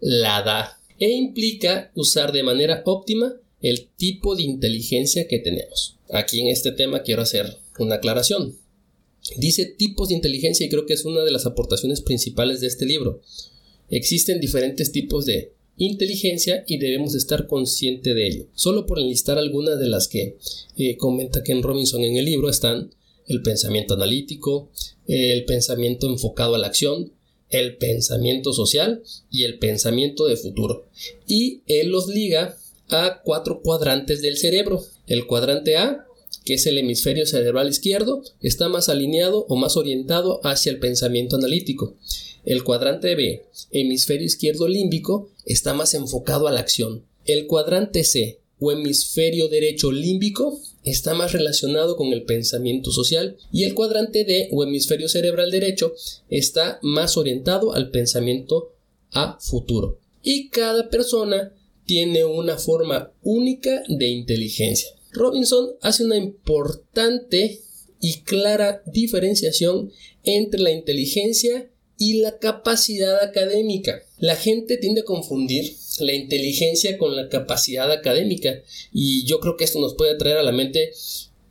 la 0.00 0.42
da 0.42 0.78
e 0.98 1.10
implica 1.10 1.90
usar 1.94 2.32
de 2.32 2.44
manera 2.44 2.82
óptima 2.86 3.34
el 3.60 3.88
tipo 3.96 4.36
de 4.36 4.44
inteligencia 4.44 5.26
que 5.26 5.40
tenemos. 5.40 5.96
Aquí 6.10 6.40
en 6.40 6.48
este 6.48 6.72
tema 6.72 7.02
quiero 7.02 7.22
hacer 7.22 7.58
una 7.78 7.96
aclaración. 7.96 8.56
Dice 9.36 9.66
tipos 9.66 10.08
de 10.08 10.14
inteligencia 10.14 10.66
y 10.66 10.68
creo 10.68 10.86
que 10.86 10.94
es 10.94 11.04
una 11.04 11.22
de 11.22 11.30
las 11.30 11.46
aportaciones 11.46 12.00
principales 12.00 12.60
de 12.60 12.66
este 12.66 12.86
libro. 12.86 13.20
Existen 13.90 14.40
diferentes 14.40 14.92
tipos 14.92 15.26
de 15.26 15.52
inteligencia 15.76 16.64
y 16.66 16.78
debemos 16.78 17.14
estar 17.14 17.46
conscientes 17.46 18.14
de 18.14 18.26
ello. 18.26 18.46
Solo 18.54 18.86
por 18.86 18.98
enlistar 18.98 19.38
algunas 19.38 19.78
de 19.78 19.88
las 19.88 20.08
que 20.08 20.36
eh, 20.76 20.96
comenta 20.96 21.42
Ken 21.42 21.62
Robinson 21.62 22.02
en 22.04 22.16
el 22.16 22.24
libro 22.24 22.48
están 22.48 22.94
el 23.26 23.42
pensamiento 23.42 23.94
analítico, 23.94 24.70
el 25.06 25.44
pensamiento 25.44 26.08
enfocado 26.08 26.54
a 26.54 26.58
la 26.58 26.66
acción, 26.66 27.12
el 27.50 27.76
pensamiento 27.76 28.52
social 28.52 29.02
y 29.30 29.44
el 29.44 29.58
pensamiento 29.58 30.26
de 30.26 30.36
futuro. 30.36 30.86
Y 31.26 31.60
él 31.66 31.88
los 31.88 32.08
liga 32.08 32.56
a 32.88 33.20
cuatro 33.22 33.60
cuadrantes 33.62 34.22
del 34.22 34.36
cerebro. 34.36 34.84
El 35.06 35.26
cuadrante 35.26 35.76
A, 35.76 36.06
que 36.44 36.54
es 36.54 36.66
el 36.66 36.78
hemisferio 36.78 37.26
cerebral 37.26 37.68
izquierdo, 37.68 38.22
está 38.40 38.68
más 38.68 38.88
alineado 38.88 39.46
o 39.48 39.56
más 39.56 39.76
orientado 39.76 40.40
hacia 40.44 40.70
el 40.70 40.78
pensamiento 40.78 41.36
analítico. 41.36 41.96
El 42.44 42.64
cuadrante 42.64 43.14
B, 43.14 43.44
hemisferio 43.70 44.26
izquierdo 44.26 44.66
límbico, 44.68 45.30
está 45.46 45.74
más 45.74 45.94
enfocado 45.94 46.48
a 46.48 46.52
la 46.52 46.60
acción. 46.60 47.04
El 47.24 47.46
cuadrante 47.46 48.02
C, 48.04 48.42
o 48.64 48.70
hemisferio 48.70 49.48
derecho 49.48 49.90
límbico 49.90 50.60
está 50.84 51.14
más 51.14 51.32
relacionado 51.32 51.96
con 51.96 52.12
el 52.12 52.22
pensamiento 52.22 52.92
social 52.92 53.36
y 53.50 53.64
el 53.64 53.74
cuadrante 53.74 54.24
D 54.24 54.48
o 54.52 54.62
hemisferio 54.62 55.08
cerebral 55.08 55.50
derecho 55.50 55.94
está 56.30 56.78
más 56.80 57.16
orientado 57.16 57.72
al 57.72 57.90
pensamiento 57.90 58.72
a 59.10 59.36
futuro. 59.40 59.98
Y 60.22 60.48
cada 60.48 60.90
persona 60.90 61.52
tiene 61.86 62.24
una 62.24 62.56
forma 62.56 63.12
única 63.22 63.82
de 63.88 64.08
inteligencia. 64.08 64.90
Robinson 65.12 65.72
hace 65.80 66.04
una 66.04 66.16
importante 66.16 67.60
y 68.00 68.22
clara 68.22 68.82
diferenciación 68.86 69.92
entre 70.24 70.60
la 70.60 70.72
inteligencia 70.72 71.70
y 71.98 72.14
la 72.14 72.38
capacidad 72.38 73.22
académica. 73.22 74.02
La 74.18 74.34
gente 74.36 74.76
tiende 74.76 75.02
a 75.02 75.04
confundir 75.04 75.76
la 76.00 76.14
inteligencia 76.14 76.98
con 76.98 77.14
la 77.14 77.28
capacidad 77.28 77.90
académica 77.92 78.60
y 78.92 79.24
yo 79.24 79.38
creo 79.38 79.56
que 79.56 79.64
esto 79.64 79.78
nos 79.78 79.94
puede 79.94 80.16
traer 80.16 80.38
a 80.38 80.42
la 80.42 80.52
mente 80.52 80.92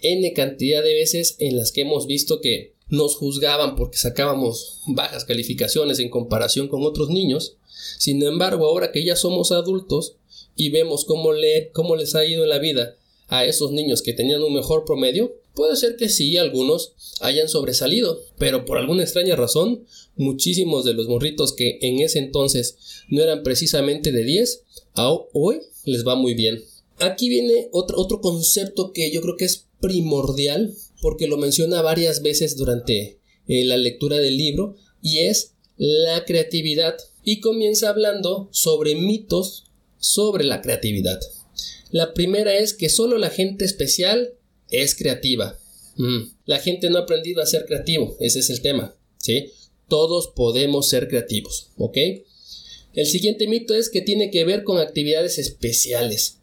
n 0.01 0.33
cantidad 0.33 0.83
de 0.83 0.93
veces 0.93 1.35
en 1.39 1.55
las 1.55 1.71
que 1.71 1.81
hemos 1.81 2.07
visto 2.07 2.41
que 2.41 2.73
nos 2.89 3.15
juzgaban 3.15 3.75
porque 3.75 3.97
sacábamos 3.97 4.81
bajas 4.87 5.23
calificaciones 5.23 5.99
en 5.99 6.09
comparación 6.09 6.67
con 6.67 6.83
otros 6.83 7.09
niños. 7.09 7.55
Sin 7.97 8.21
embargo, 8.23 8.65
ahora 8.65 8.91
que 8.91 9.05
ya 9.05 9.15
somos 9.15 9.51
adultos 9.51 10.17
y 10.55 10.69
vemos 10.69 11.05
cómo, 11.05 11.31
le, 11.31 11.69
cómo 11.71 11.95
les 11.95 12.15
ha 12.15 12.25
ido 12.25 12.43
en 12.43 12.49
la 12.49 12.59
vida 12.59 12.97
a 13.31 13.45
esos 13.45 13.71
niños 13.71 14.01
que 14.01 14.11
tenían 14.11 14.43
un 14.43 14.53
mejor 14.53 14.83
promedio, 14.83 15.33
puede 15.55 15.77
ser 15.77 15.95
que 15.95 16.09
sí, 16.09 16.35
algunos 16.35 16.93
hayan 17.21 17.47
sobresalido, 17.47 18.21
pero 18.37 18.65
por 18.65 18.77
alguna 18.77 19.03
extraña 19.03 19.37
razón, 19.37 19.85
muchísimos 20.17 20.83
de 20.83 20.93
los 20.93 21.07
morritos 21.07 21.53
que 21.53 21.79
en 21.81 22.01
ese 22.01 22.19
entonces 22.19 22.75
no 23.07 23.23
eran 23.23 23.41
precisamente 23.41 24.11
de 24.11 24.25
10, 24.25 24.63
a 24.95 25.13
hoy 25.31 25.61
les 25.85 26.05
va 26.05 26.15
muy 26.15 26.33
bien. 26.33 26.61
Aquí 26.99 27.29
viene 27.29 27.69
otro, 27.71 27.97
otro 27.97 28.19
concepto 28.19 28.91
que 28.91 29.11
yo 29.11 29.21
creo 29.21 29.37
que 29.37 29.45
es 29.45 29.65
primordial, 29.79 30.75
porque 31.01 31.27
lo 31.27 31.37
menciona 31.37 31.81
varias 31.81 32.21
veces 32.21 32.57
durante 32.57 33.17
eh, 33.47 33.63
la 33.63 33.77
lectura 33.77 34.17
del 34.17 34.35
libro, 34.35 34.75
y 35.01 35.19
es 35.19 35.53
la 35.77 36.25
creatividad. 36.25 36.97
Y 37.23 37.39
comienza 37.39 37.87
hablando 37.87 38.49
sobre 38.51 38.95
mitos 38.95 39.63
sobre 39.99 40.43
la 40.43 40.61
creatividad. 40.61 41.21
La 41.91 42.13
primera 42.13 42.57
es 42.57 42.73
que 42.73 42.89
solo 42.89 43.17
la 43.17 43.29
gente 43.29 43.65
especial 43.65 44.33
es 44.69 44.95
creativa. 44.95 45.57
Mm. 45.97 46.21
La 46.45 46.59
gente 46.59 46.89
no 46.89 46.97
ha 46.97 47.01
aprendido 47.01 47.41
a 47.41 47.45
ser 47.45 47.65
creativo, 47.65 48.15
ese 48.19 48.39
es 48.39 48.49
el 48.49 48.61
tema, 48.61 48.95
¿sí? 49.17 49.51
Todos 49.87 50.29
podemos 50.29 50.87
ser 50.87 51.09
creativos, 51.09 51.71
¿ok? 51.77 51.97
El 52.93 53.05
siguiente 53.05 53.47
mito 53.47 53.73
es 53.73 53.89
que 53.89 54.01
tiene 54.01 54.31
que 54.31 54.45
ver 54.45 54.63
con 54.63 54.77
actividades 54.77 55.37
especiales. 55.37 56.37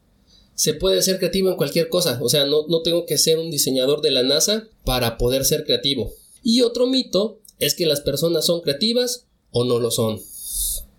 Se 0.55 0.75
puede 0.75 1.03
ser 1.03 1.19
creativo 1.19 1.51
en 1.51 1.57
cualquier 1.57 1.89
cosa, 1.89 2.19
o 2.23 2.29
sea, 2.29 2.45
no, 2.45 2.67
no 2.69 2.83
tengo 2.83 3.07
que 3.07 3.17
ser 3.17 3.39
un 3.39 3.51
diseñador 3.51 4.03
de 4.03 4.11
la 4.11 4.23
NASA 4.23 4.69
para 4.85 5.17
poder 5.17 5.45
ser 5.45 5.65
creativo. 5.65 6.13
Y 6.43 6.63
otro 6.63 6.87
mito 6.87 7.41
es 7.59 7.75
que 7.75 7.87
las 7.87 8.01
personas 8.01 8.45
son 8.45 8.61
creativas 8.61 9.27
o 9.51 9.65
no 9.65 9.79
lo 9.79 9.91
son. 9.91 10.21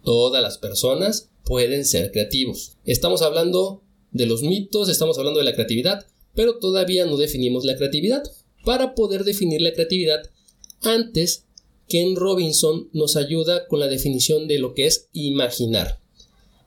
Todas 0.03 0.41
las 0.41 0.57
personas 0.57 1.29
pueden 1.43 1.85
ser 1.85 2.11
creativos. 2.11 2.77
Estamos 2.85 3.21
hablando 3.21 3.83
de 4.11 4.25
los 4.25 4.43
mitos, 4.43 4.89
estamos 4.89 5.17
hablando 5.17 5.39
de 5.39 5.45
la 5.45 5.53
creatividad, 5.53 6.05
pero 6.35 6.57
todavía 6.57 7.05
no 7.05 7.17
definimos 7.17 7.65
la 7.65 7.75
creatividad. 7.75 8.23
Para 8.65 8.95
poder 8.95 9.23
definir 9.23 9.61
la 9.61 9.73
creatividad, 9.73 10.29
antes 10.81 11.45
Ken 11.87 12.15
Robinson 12.15 12.89
nos 12.93 13.15
ayuda 13.15 13.67
con 13.67 13.79
la 13.79 13.87
definición 13.87 14.47
de 14.47 14.59
lo 14.59 14.73
que 14.73 14.85
es 14.85 15.09
imaginar. 15.13 15.99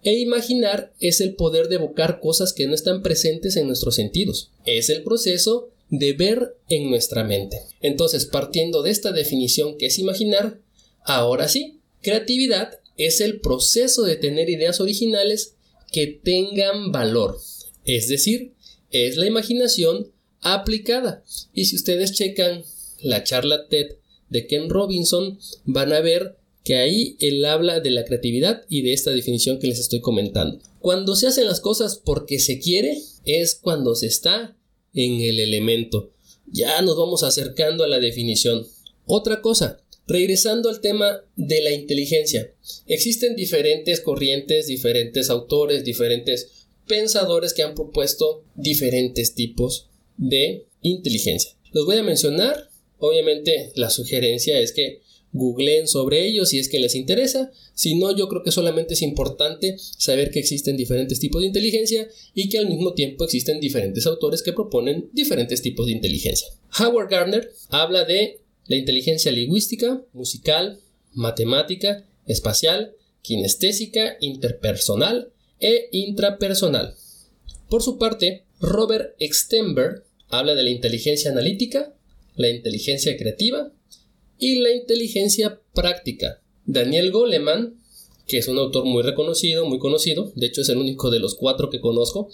E 0.03 0.19
imaginar 0.19 0.93
es 0.99 1.21
el 1.21 1.37
poder 1.37 1.69
de 1.69 1.77
evocar 1.77 2.19
cosas 2.19 2.53
que 2.53 2.67
no 2.67 2.75
están 2.75 3.03
presentes 3.03 3.57
en 3.57 3.69
nuestros 3.69 3.95
sentidos. 3.95 4.51
Es 4.67 4.89
el 4.89 5.05
proceso 5.05 5.69
de 5.91 6.13
ver 6.15 6.57
en 6.69 6.91
nuestra 6.91 7.23
mente. 7.23 7.63
Entonces, 7.81 8.25
partiendo 8.25 8.83
de 8.83 8.91
esta 8.91 9.13
definición 9.13 9.79
que 9.79 9.87
es 9.87 9.99
imaginar, 9.99 10.59
ahora 11.05 11.49
sí, 11.49 11.79
creatividad 12.01 12.81
es 12.97 13.21
el 13.21 13.41
proceso 13.41 14.03
de 14.03 14.17
tener 14.17 14.51
ideas 14.51 14.81
originales 14.81 15.55
que 15.93 16.07
tengan 16.07 16.91
valor. 16.91 17.39
Es 17.85 18.09
decir, 18.09 18.55
es 18.91 19.17
la 19.17 19.27
imaginación 19.27 20.13
aplicada. 20.41 21.23
Y 21.53 21.67
si 21.67 21.77
ustedes 21.77 22.13
checan 22.13 22.65
la 23.01 23.25
charla 23.25 23.69
TED 23.69 23.97
de 24.29 24.47
Ken 24.47 24.69
Robinson, 24.69 25.39
van 25.65 25.93
a 25.93 26.01
ver 26.01 26.39
que 26.65 26.77
ahí 26.77 27.17
él 27.21 27.45
habla 27.45 27.81
de 27.81 27.91
la 27.91 28.05
creatividad 28.05 28.63
y 28.69 28.83
de 28.83 28.93
esta 28.93 29.11
definición 29.11 29.59
que 29.59 29.67
les 29.67 29.79
estoy 29.79 30.01
comentando. 30.01 30.59
Cuando 30.79 31.17
se 31.17 31.27
hacen 31.27 31.47
las 31.47 31.61
cosas 31.61 32.01
porque 32.05 32.39
se 32.39 32.59
quiere, 32.59 33.01
es 33.25 33.55
cuando 33.55 33.95
se 33.95 34.07
está 34.07 34.57
en 34.95 35.21
el 35.21 35.41
elemento. 35.41 36.13
Ya 36.47 36.81
nos 36.83 36.97
vamos 36.97 37.23
acercando 37.23 37.85
a 37.85 37.89
la 37.89 37.99
definición. 37.99 38.67
Otra 39.07 39.41
cosa, 39.41 39.81
regresando 40.07 40.69
al 40.69 40.81
tema 40.81 41.25
de 41.37 41.63
la 41.63 41.73
inteligencia. 41.73 42.53
Existen 42.87 43.37
diferentes 43.37 44.01
corrientes, 44.01 44.67
diferentes 44.67 45.31
autores, 45.31 45.85
diferentes 45.85 46.67
pensadores 46.87 47.55
que 47.55 47.63
han 47.63 47.75
propuesto 47.75 48.45
diferentes 48.55 49.35
tipos 49.35 49.89
de 50.17 50.67
inteligencia. 50.83 51.53
Los 51.73 51.87
voy 51.87 51.97
a 51.97 52.03
mencionar. 52.03 52.71
Obviamente 52.99 53.73
la 53.75 53.91
sugerencia 53.91 54.61
es 54.61 54.73
que 54.73 55.01
googleen 55.33 55.89
sobre 55.89 56.27
ellos 56.27 56.51
si 56.51 56.59
es 56.59 56.69
que 56.69 56.79
les 56.79 56.95
interesa. 56.95 57.51
Si 57.75 57.95
no, 57.97 58.15
yo 58.15 58.29
creo 58.29 58.43
que 58.43 58.53
solamente 58.53 58.95
es 58.95 59.03
importante 59.03 59.77
saber 59.79 60.31
que 60.31 60.39
existen 60.39 60.77
diferentes 60.77 61.19
tipos 61.19 61.41
de 61.41 61.49
inteligencia 61.49 62.09
y 62.35 62.49
que 62.49 62.59
al 62.59 62.69
mismo 62.69 62.95
tiempo 62.95 63.25
existen 63.25 63.59
diferentes 63.59 64.07
autores 64.07 64.43
que 64.43 64.53
proponen 64.53 65.09
diferentes 65.13 65.63
tipos 65.63 65.87
de 65.87 65.93
inteligencia. 65.93 66.49
Howard 66.79 67.09
Gardner 67.11 67.51
habla 67.71 68.05
de 68.05 68.42
la 68.67 68.77
inteligencia 68.77 69.33
lingüística, 69.33 70.03
musical, 70.13 70.81
matemática, 71.13 72.07
espacial, 72.27 72.95
kinestésica, 73.23 74.17
interpersonal 74.21 75.33
e 75.61 75.89
intrapersonal. 75.93 76.95
Por 77.69 77.83
su 77.83 77.99
parte, 77.99 78.45
Robert 78.61 79.15
Extenberg 79.19 80.05
habla 80.29 80.55
de 80.55 80.63
la 80.63 80.71
inteligencia 80.71 81.31
analítica, 81.31 81.95
la 82.37 82.49
inteligencia 82.49 83.17
creativa 83.17 83.73
y 84.39 84.61
la 84.61 84.73
inteligencia 84.73 85.61
práctica. 85.75 86.43
Daniel 86.65 87.11
Goleman, 87.11 87.77
que 88.27 88.39
es 88.39 88.49
un 88.49 88.59
autor 88.59 88.85
muy 88.85 89.03
reconocido, 89.03 89.67
muy 89.67 89.79
conocido, 89.79 90.33
de 90.37 90.47
hecho 90.47 90.63
es 90.63 90.69
el 90.69 90.79
único 90.79 91.11
de 91.11 91.21
los 91.21 91.35
cuatro 91.35 91.71
que 91.71 91.81
conozco, 91.81 92.31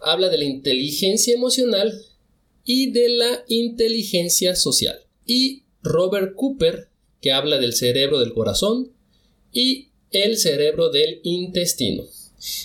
habla 0.00 0.28
de 0.28 0.38
la 0.38 0.44
inteligencia 0.44 1.34
emocional 1.34 2.02
y 2.64 2.90
de 2.90 3.08
la 3.08 3.44
inteligencia 3.48 4.54
social. 4.56 5.05
Y 5.26 5.64
Robert 5.82 6.34
Cooper, 6.34 6.88
que 7.20 7.32
habla 7.32 7.58
del 7.58 7.72
cerebro 7.72 8.20
del 8.20 8.32
corazón 8.32 8.92
y 9.52 9.88
el 10.10 10.36
cerebro 10.38 10.90
del 10.90 11.20
intestino. 11.24 12.04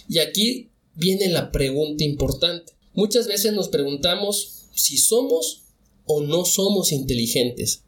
Y 0.07 0.19
aquí 0.19 0.69
viene 0.95 1.29
la 1.29 1.51
pregunta 1.51 2.03
importante. 2.03 2.73
Muchas 2.93 3.27
veces 3.27 3.53
nos 3.53 3.69
preguntamos 3.69 4.65
si 4.73 4.97
somos 4.97 5.63
o 6.05 6.21
no 6.21 6.45
somos 6.45 6.91
inteligentes. 6.91 7.83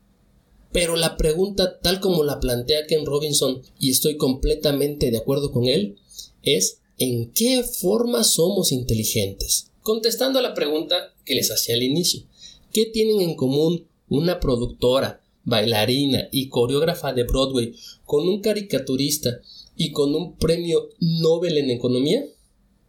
Pero 0.72 0.96
la 0.96 1.18
pregunta 1.18 1.80
tal 1.80 2.00
como 2.00 2.24
la 2.24 2.40
plantea 2.40 2.88
Ken 2.88 3.06
Robinson, 3.06 3.62
y 3.80 3.92
estoy 3.92 4.18
completamente 4.18 5.12
de 5.12 5.18
acuerdo 5.18 5.52
con 5.52 5.66
él, 5.66 5.98
es 6.42 6.80
¿en 6.98 7.32
qué 7.32 7.64
forma 7.64 8.24
somos 8.24 8.72
inteligentes? 8.72 9.68
Contestando 9.82 10.40
a 10.40 10.42
la 10.42 10.54
pregunta 10.54 11.14
que 11.26 11.36
les 11.36 11.52
hacía 11.52 11.76
al 11.76 11.84
inicio, 11.84 12.24
¿qué 12.72 12.86
tienen 12.86 13.22
en 13.22 13.36
común 13.36 13.86
una 14.16 14.40
productora, 14.40 15.22
bailarina 15.44 16.30
y 16.32 16.48
coreógrafa 16.48 17.14
de 17.14 17.24
Broadway 17.24 17.74
con 18.06 18.28
un 18.28 18.42
caricaturista 18.42 19.42
y 19.76 19.92
con 19.92 20.16
un 20.16 20.38
premio 20.38 20.90
Nobel 21.00 21.58
en 21.58 21.72
economía? 21.72 22.26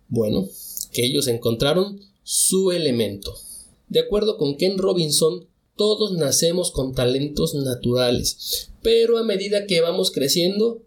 Bueno, 0.08 0.46
que 0.92 1.04
ellos 1.04 1.26
encontraron 1.26 2.00
su 2.22 2.72
elemento. 2.72 3.34
De 3.88 4.00
acuerdo 4.00 4.36
con 4.36 4.56
Ken 4.56 4.78
Robinson, 4.78 5.46
todos 5.76 6.12
nacemos 6.12 6.70
con 6.70 6.94
talentos 6.94 7.54
naturales, 7.54 8.70
pero 8.82 9.18
a 9.18 9.24
medida 9.24 9.66
que 9.66 9.80
vamos 9.80 10.10
creciendo, 10.10 10.82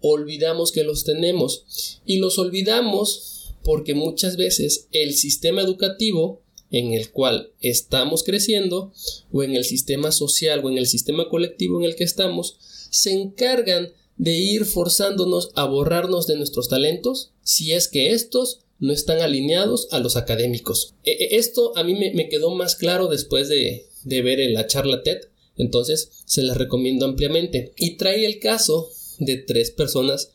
olvidamos 0.00 0.72
que 0.72 0.84
los 0.84 1.04
tenemos 1.04 2.00
y 2.06 2.18
los 2.18 2.38
olvidamos 2.38 3.54
porque 3.62 3.94
muchas 3.94 4.36
veces 4.36 4.88
el 4.92 5.12
sistema 5.14 5.60
educativo 5.60 6.40
en 6.70 6.92
el 6.92 7.10
cual 7.10 7.50
estamos 7.60 8.22
creciendo 8.22 8.92
o 9.32 9.42
en 9.42 9.56
el 9.56 9.64
sistema 9.64 10.12
social 10.12 10.60
o 10.64 10.70
en 10.70 10.78
el 10.78 10.86
sistema 10.86 11.28
colectivo 11.28 11.80
en 11.80 11.86
el 11.86 11.96
que 11.96 12.04
estamos 12.04 12.56
se 12.90 13.12
encargan 13.12 13.92
de 14.16 14.32
ir 14.32 14.66
forzándonos 14.66 15.50
a 15.54 15.64
borrarnos 15.64 16.26
de 16.26 16.36
nuestros 16.36 16.68
talentos 16.68 17.32
si 17.42 17.72
es 17.72 17.88
que 17.88 18.12
estos 18.12 18.60
no 18.78 18.92
están 18.92 19.20
alineados 19.20 19.88
a 19.90 19.98
los 19.98 20.16
académicos. 20.16 20.94
E, 21.04 21.12
e, 21.12 21.36
esto 21.36 21.72
a 21.76 21.84
mí 21.84 21.94
me, 21.94 22.28
quedó 22.28 22.54
más 22.54 22.76
claro 22.76 23.08
después 23.08 23.48
de, 23.48 23.86
de 24.04 24.22
ver 24.22 24.38
la 24.50 24.66
charla 24.66 25.02
TED, 25.02 25.18
entonces 25.56 26.10
se 26.24 26.42
las 26.42 26.56
recomiendo 26.56 27.04
ampliamente. 27.04 27.72
Y 27.76 27.96
trae 27.96 28.24
el 28.24 28.38
caso 28.38 28.90
de 29.18 29.36
tres 29.36 29.70
personas 29.70 30.32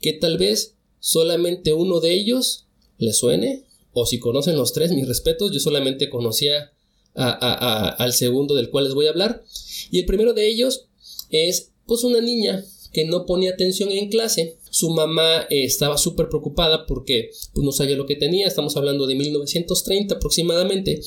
que 0.00 0.14
tal 0.14 0.38
vez 0.38 0.74
solamente 1.00 1.72
uno 1.72 2.00
de 2.00 2.12
ellos 2.14 2.66
le 2.98 3.12
suene 3.12 3.64
o 3.92 4.06
si 4.06 4.18
conocen 4.18 4.56
los 4.56 4.72
tres, 4.72 4.92
mis 4.92 5.06
respetos, 5.06 5.52
yo 5.52 5.60
solamente 5.60 6.08
conocía 6.08 6.72
al 7.14 8.12
segundo 8.12 8.54
del 8.54 8.70
cual 8.70 8.84
les 8.84 8.94
voy 8.94 9.06
a 9.06 9.10
hablar. 9.10 9.42
Y 9.90 9.98
el 9.98 10.06
primero 10.06 10.32
de 10.32 10.48
ellos 10.48 10.86
es 11.30 11.70
pues 11.86 12.04
una 12.04 12.20
niña 12.20 12.64
que 12.92 13.04
no 13.04 13.26
ponía 13.26 13.50
atención 13.50 13.90
en 13.90 14.08
clase. 14.08 14.56
Su 14.70 14.90
mamá 14.90 15.42
eh, 15.50 15.64
estaba 15.64 15.98
súper 15.98 16.28
preocupada 16.28 16.86
porque 16.86 17.30
pues, 17.52 17.64
no 17.64 17.72
sabía 17.72 17.96
lo 17.96 18.06
que 18.06 18.16
tenía. 18.16 18.46
Estamos 18.46 18.76
hablando 18.76 19.06
de 19.06 19.14
1930 19.14 20.14
aproximadamente. 20.14 21.00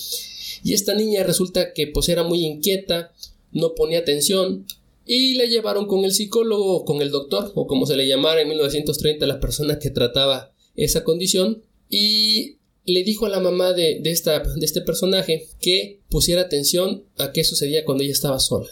Y 0.63 0.74
esta 0.74 0.96
niña 0.96 1.24
resulta 1.24 1.74
que 1.74 1.88
pues 1.88 2.10
era 2.10 2.24
muy 2.24 2.44
inquieta, 2.46 3.13
no 3.51 3.75
ponía 3.75 4.00
atención 4.00 4.65
y 5.06 5.36
la 5.36 5.46
llevaron 5.46 5.86
con 5.86 6.04
el 6.04 6.12
psicólogo 6.12 6.77
o 6.77 6.86
con 6.86 7.01
el 7.01 7.12
doctor 7.12 7.51
o 7.54 7.68
como 7.68 7.86
se 7.86 7.96
le 7.96 8.08
llamara 8.08 8.42
en 8.42 8.50
1930 8.50 9.27
la 9.27 9.39
persona 9.39 9.77
que 9.77 9.92
trataba 9.92 10.51
esa 10.75 11.04
condición 11.04 11.62
y 11.89 12.58
le 12.86 13.04
dijo 13.04 13.25
a 13.25 13.30
la 13.30 13.39
mamá 13.39 13.74
de, 13.74 14.01
esta, 14.06 14.39
de 14.39 14.65
este 14.65 14.82
personaje 14.82 15.48
que 15.60 16.01
pusiera 16.10 16.42
atención 16.42 17.04
a 17.18 17.32
qué 17.32 17.44
sucedía 17.44 17.86
cuando 17.86 18.04
ella 18.04 18.13
estaba 18.13 18.39
sola. 18.39 18.70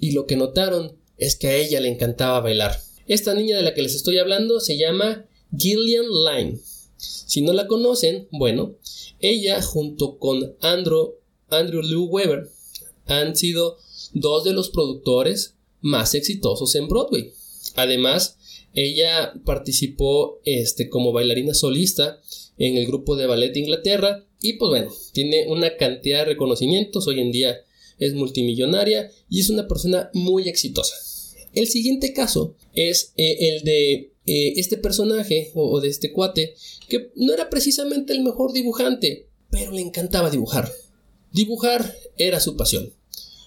Y 0.00 0.12
lo 0.12 0.26
que 0.26 0.36
notaron 0.36 0.96
es 1.18 1.36
que 1.36 1.48
a 1.48 1.56
ella 1.56 1.80
le 1.80 1.88
encantaba 1.88 2.40
bailar. 2.40 2.80
Esta 3.06 3.34
niña 3.34 3.56
de 3.56 3.62
la 3.62 3.74
que 3.74 3.82
les 3.82 3.94
estoy 3.94 4.18
hablando 4.18 4.60
se 4.60 4.78
llama 4.78 5.26
Gillian 5.56 6.06
Lyne. 6.06 6.58
Si 6.96 7.40
no 7.42 7.52
la 7.52 7.66
conocen, 7.66 8.28
bueno, 8.30 8.74
ella 9.20 9.62
junto 9.62 10.18
con 10.18 10.54
Andrew, 10.60 11.14
Andrew 11.48 11.82
Lou 11.82 12.06
Weber 12.06 12.48
han 13.06 13.36
sido 13.36 13.78
dos 14.12 14.44
de 14.44 14.52
los 14.52 14.70
productores 14.70 15.54
más 15.80 16.14
exitosos 16.14 16.74
en 16.74 16.88
Broadway. 16.88 17.32
Además, 17.74 18.38
ella 18.74 19.34
participó 19.44 20.40
este, 20.44 20.88
como 20.88 21.12
bailarina 21.12 21.54
solista 21.54 22.20
en 22.58 22.76
el 22.76 22.86
grupo 22.86 23.16
de 23.16 23.26
ballet 23.26 23.52
de 23.52 23.60
Inglaterra 23.60 24.24
y 24.40 24.54
pues 24.54 24.68
bueno, 24.68 24.92
tiene 25.12 25.46
una 25.48 25.76
cantidad 25.76 26.20
de 26.20 26.26
reconocimientos, 26.26 27.06
hoy 27.06 27.20
en 27.20 27.32
día 27.32 27.56
es 27.98 28.14
multimillonaria 28.14 29.10
y 29.28 29.40
es 29.40 29.50
una 29.50 29.66
persona 29.66 30.10
muy 30.12 30.48
exitosa. 30.48 30.94
El 31.54 31.66
siguiente 31.68 32.12
caso 32.12 32.54
es 32.74 33.12
eh, 33.16 33.36
el 33.48 33.62
de 33.62 34.12
eh, 34.26 34.54
este 34.56 34.76
personaje 34.76 35.50
o, 35.54 35.80
de 35.80 35.88
este 35.88 36.12
cuate 36.12 36.54
que 36.88 37.10
no 37.14 37.32
era 37.32 37.48
precisamente 37.48 38.12
el 38.12 38.22
mejor 38.22 38.52
dibujante, 38.52 39.28
pero 39.50 39.72
le 39.72 39.80
encantaba 39.80 40.30
dibujar. 40.30 40.70
Dibujar 41.32 41.96
era 42.18 42.40
su 42.40 42.56
pasión. 42.56 42.92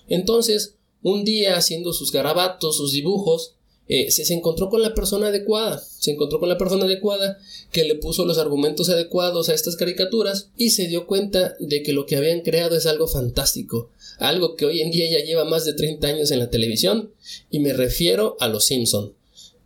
Entonces, 0.08 0.76
un 1.02 1.24
día 1.24 1.56
haciendo 1.56 1.94
sus 1.94 2.12
garabatos, 2.12 2.78
sus 2.78 2.94
dibujos, 2.94 3.56
eh, 3.92 4.12
se, 4.12 4.32
encontró 4.36 4.70
con 4.70 4.84
la 4.84 4.94
persona 4.94 5.30
adecuada, 5.30 5.84
se 5.98 6.12
encontró 6.12 6.40
con 6.40 6.48
la 6.48 6.60
persona 6.60 6.86
adecuada 6.86 7.40
que 7.72 7.84
le 7.84 7.96
puso 7.96 8.24
los 8.24 8.38
argumentos 8.38 8.88
adecuados 8.88 9.50
a 9.50 9.56
estas 9.56 9.76
caricaturas 9.76 10.52
y 10.56 10.70
se 10.70 10.88
dio 10.88 11.08
cuenta 11.08 11.56
de 11.60 11.82
que 11.82 11.92
lo 11.92 12.06
que 12.06 12.16
habían 12.16 12.42
creado 12.42 12.78
es 12.78 12.86
algo 12.86 13.08
fantástico, 13.08 13.90
algo 14.20 14.56
que 14.56 14.66
hoy 14.66 14.82
en 14.82 14.92
día 14.92 15.10
ya 15.10 15.26
lleva 15.26 15.44
más 15.44 15.66
de 15.66 15.74
30 15.74 16.08
años 16.08 16.30
en 16.30 16.38
la 16.38 16.52
televisión 16.52 17.12
y 17.50 17.62
me 17.62 17.74
refiero 17.74 18.38
a 18.40 18.48
los 18.48 18.66
Simpson. 18.66 19.16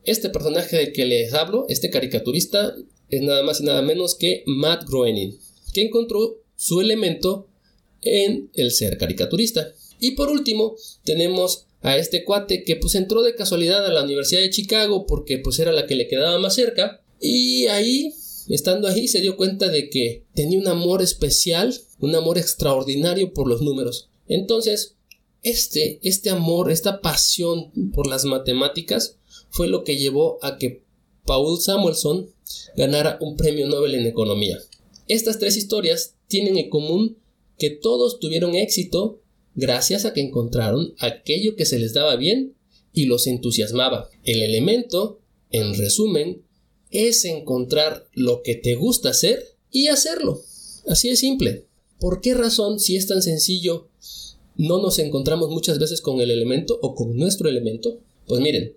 Este 0.05 0.29
personaje 0.29 0.77
del 0.77 0.93
que 0.93 1.05
les 1.05 1.33
hablo, 1.33 1.65
este 1.67 1.89
caricaturista, 1.89 2.75
es 3.09 3.21
nada 3.21 3.43
más 3.43 3.59
y 3.59 3.65
nada 3.65 3.81
menos 3.81 4.15
que 4.15 4.43
Matt 4.45 4.87
Groening, 4.87 5.37
que 5.73 5.81
encontró 5.81 6.37
su 6.55 6.79
elemento 6.79 7.49
en 8.01 8.49
el 8.53 8.71
ser 8.71 8.97
caricaturista. 8.97 9.73
Y 9.99 10.11
por 10.11 10.29
último, 10.29 10.75
tenemos 11.03 11.65
a 11.83 11.97
este 11.97 12.23
cuate 12.23 12.63
que 12.63 12.77
pues 12.77 12.95
entró 12.95 13.21
de 13.21 13.35
casualidad 13.35 13.85
a 13.85 13.91
la 13.91 14.03
Universidad 14.03 14.41
de 14.41 14.49
Chicago 14.49 15.05
porque 15.05 15.37
pues 15.37 15.59
era 15.59 15.71
la 15.71 15.85
que 15.85 15.95
le 15.95 16.07
quedaba 16.07 16.39
más 16.39 16.55
cerca 16.55 17.03
y 17.19 17.67
ahí 17.67 18.13
estando 18.49 18.87
ahí 18.87 19.07
se 19.07 19.21
dio 19.21 19.37
cuenta 19.37 19.69
de 19.69 19.89
que 19.89 20.25
tenía 20.33 20.59
un 20.59 20.67
amor 20.67 21.01
especial, 21.01 21.73
un 21.99 22.15
amor 22.15 22.37
extraordinario 22.37 23.33
por 23.33 23.47
los 23.47 23.61
números. 23.61 24.09
Entonces, 24.27 24.95
este, 25.43 25.99
este 26.03 26.29
amor, 26.29 26.71
esta 26.71 27.01
pasión 27.01 27.71
por 27.93 28.07
las 28.07 28.25
matemáticas 28.25 29.17
fue 29.49 29.67
lo 29.67 29.83
que 29.83 29.97
llevó 29.97 30.39
a 30.41 30.57
que 30.57 30.83
Paul 31.25 31.59
Samuelson 31.59 32.29
ganara 32.75 33.17
un 33.21 33.35
premio 33.35 33.67
Nobel 33.67 33.95
en 33.95 34.07
economía. 34.07 34.57
Estas 35.07 35.37
tres 35.37 35.57
historias 35.57 36.15
tienen 36.27 36.57
en 36.57 36.69
común 36.69 37.17
que 37.57 37.69
todos 37.69 38.19
tuvieron 38.19 38.55
éxito 38.55 39.21
gracias 39.55 40.05
a 40.05 40.13
que 40.13 40.21
encontraron 40.21 40.93
aquello 40.99 41.55
que 41.55 41.65
se 41.65 41.79
les 41.79 41.93
daba 41.93 42.15
bien 42.15 42.55
y 42.93 43.05
los 43.05 43.27
entusiasmaba. 43.27 44.09
El 44.23 44.41
elemento, 44.43 45.19
en 45.51 45.75
resumen, 45.75 46.43
es 46.91 47.25
encontrar 47.25 48.07
lo 48.13 48.43
que 48.43 48.55
te 48.55 48.75
gusta 48.75 49.09
hacer 49.09 49.55
y 49.71 49.87
hacerlo. 49.87 50.41
Así 50.87 51.09
de 51.09 51.15
simple. 51.15 51.65
¿Por 51.99 52.21
qué 52.21 52.33
razón, 52.33 52.79
si 52.79 52.95
es 52.95 53.07
tan 53.07 53.21
sencillo, 53.21 53.87
no 54.55 54.81
nos 54.81 54.99
encontramos 54.99 55.49
muchas 55.49 55.79
veces 55.79 56.01
con 56.01 56.21
el 56.21 56.29
elemento 56.29 56.77
o 56.81 56.93
con 56.93 57.17
nuestro 57.17 57.49
elemento? 57.49 57.99
Pues 58.27 58.41
miren, 58.41 58.75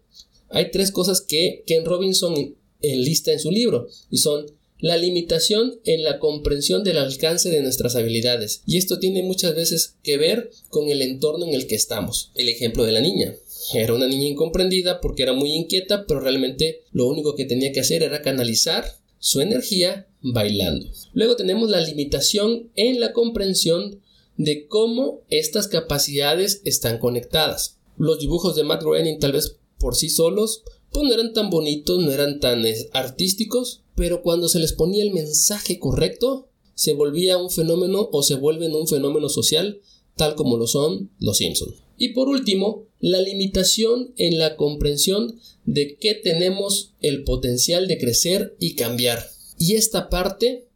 hay 0.49 0.71
tres 0.71 0.91
cosas 0.91 1.21
que 1.21 1.65
Ken 1.67 1.85
Robinson 1.85 2.57
enlista 2.81 3.33
en 3.33 3.41
su 3.41 3.51
libro 3.51 3.89
y 4.11 4.19
son 4.19 4.47
la 4.79 4.97
limitación 4.97 5.81
en 5.85 6.03
la 6.03 6.19
comprensión 6.19 6.85
del 6.85 6.99
alcance 6.99 7.49
de 7.51 7.63
nuestras 7.63 7.97
habilidades. 7.97 8.63
Y 8.67 8.77
esto 8.77 8.99
tiene 8.99 9.23
muchas 9.23 9.55
veces 9.55 9.97
que 10.03 10.19
ver 10.19 10.51
con 10.69 10.89
el 10.89 11.03
entorno 11.03 11.47
en 11.47 11.55
el 11.55 11.67
que 11.67 11.75
estamos. 11.75 12.31
El 12.35 12.49
ejemplo 12.49 12.85
de 12.85 12.93
la 12.93 13.01
niña. 13.01 13.35
Era 13.75 13.95
una 13.95 14.07
niña 14.07 14.29
incomprendida 14.29 15.01
porque 15.01 15.23
era 15.23 15.33
muy 15.33 15.53
inquieta, 15.53 16.07
pero 16.07 16.21
realmente 16.21 16.83
lo 16.93 17.07
único 17.07 17.35
que 17.35 17.47
tenía 17.47 17.73
que 17.73 17.81
hacer 17.81 18.03
era 18.03 18.23
canalizar 18.23 18.85
su 19.19 19.41
energía 19.41 20.07
bailando. 20.21 20.91
Luego 21.13 21.37
tenemos 21.37 21.71
la 21.71 21.81
limitación 21.81 22.71
en 22.77 23.01
la 23.01 23.13
comprensión 23.13 24.01
de 24.37 24.67
cómo 24.67 25.23
estas 25.31 25.69
capacidades 25.69 26.61
están 26.65 26.99
conectadas. 26.99 27.79
Los 27.97 28.19
dibujos 28.19 28.55
de 28.55 28.65
Matt 28.65 28.83
Groening 28.83 29.19
tal 29.19 29.33
vez 29.33 29.57
por 29.79 29.97
sí 29.97 30.11
solos 30.11 30.63
pues 30.93 31.07
no 31.07 31.15
eran 31.15 31.33
tan 31.33 31.51
bonitos, 31.51 32.03
no 32.03 32.13
eran 32.13 32.41
tan 32.41 32.63
artísticos, 32.93 33.83
pero 33.97 34.23
cuando 34.23 34.49
se 34.49 34.61
les 34.61 34.73
ponía 34.73 35.03
el 35.03 35.13
mensaje 35.13 35.81
correcto, 35.81 36.49
se 36.75 36.93
volvía 36.93 37.39
un 37.39 37.51
fenómeno 37.51 38.09
o 38.13 38.23
se 38.23 38.37
vuelven 38.37 38.75
un 38.75 38.87
fenómeno 38.87 39.29
social, 39.29 39.81
tal 40.15 40.35
como 40.35 40.57
lo 40.59 40.67
son 40.67 41.11
los 41.19 41.39
Simpson. 41.39 41.75
Y 41.99 42.11
por 42.11 42.29
último, 42.29 42.85
la 43.01 43.21
limitación 43.21 44.13
en 44.17 44.39
la 44.39 44.57
comprensión 44.57 45.41
de 45.65 45.97
que 45.97 46.15
tenemos 46.15 46.93
el 47.01 47.25
potencial 47.25 47.89
de 47.89 47.99
crecer 47.99 48.55
y 48.61 48.75
cambiar. 48.75 49.27
Y 49.59 49.75
esta 49.75 50.11
parte 50.11 50.67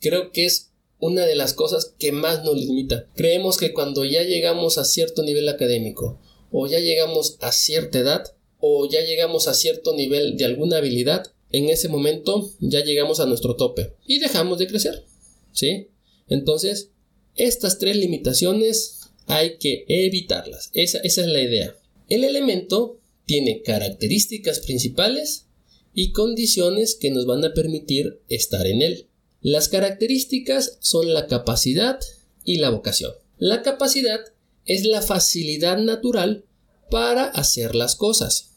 creo 0.00 0.32
que 0.32 0.46
es 0.46 0.70
una 0.98 1.26
de 1.26 1.34
las 1.34 1.52
cosas 1.52 1.94
que 1.98 2.12
más 2.12 2.44
nos 2.44 2.56
limita. 2.56 3.06
Creemos 3.14 3.58
que 3.58 3.72
cuando 3.72 4.04
ya 4.04 4.22
llegamos 4.22 4.78
a 4.78 4.84
cierto 4.84 5.22
nivel 5.22 5.48
académico 5.48 6.18
o 6.50 6.66
ya 6.66 6.78
llegamos 6.80 7.36
a 7.40 7.52
cierta 7.52 7.98
edad 7.98 8.34
o 8.58 8.88
ya 8.88 9.00
llegamos 9.00 9.48
a 9.48 9.54
cierto 9.54 9.94
nivel 9.94 10.36
de 10.36 10.44
alguna 10.44 10.78
habilidad, 10.78 11.32
en 11.52 11.68
ese 11.68 11.88
momento 11.88 12.50
ya 12.60 12.84
llegamos 12.84 13.20
a 13.20 13.26
nuestro 13.26 13.56
tope 13.56 13.94
y 14.06 14.18
dejamos 14.18 14.58
de 14.58 14.66
crecer. 14.66 15.04
¿Sí? 15.52 15.88
Entonces, 16.28 16.90
estas 17.34 17.78
tres 17.78 17.96
limitaciones 17.96 19.00
hay 19.26 19.58
que 19.58 19.84
evitarlas. 19.88 20.70
Esa, 20.74 20.98
esa 20.98 21.22
es 21.22 21.26
la 21.28 21.42
idea. 21.42 21.76
El 22.08 22.24
elemento 22.24 23.00
tiene 23.26 23.62
características 23.62 24.60
principales 24.60 25.46
y 25.94 26.12
condiciones 26.12 26.94
que 26.94 27.10
nos 27.10 27.26
van 27.26 27.44
a 27.44 27.54
permitir 27.54 28.20
estar 28.28 28.66
en 28.66 28.82
él. 28.82 29.06
Las 29.40 29.68
características 29.68 30.78
son 30.80 31.12
la 31.12 31.26
capacidad 31.26 31.98
y 32.44 32.58
la 32.58 32.70
vocación. 32.70 33.12
La 33.38 33.62
capacidad 33.62 34.20
es 34.66 34.84
la 34.84 35.02
facilidad 35.02 35.78
natural 35.78 36.44
para 36.90 37.24
hacer 37.24 37.74
las 37.74 37.96
cosas. 37.96 38.50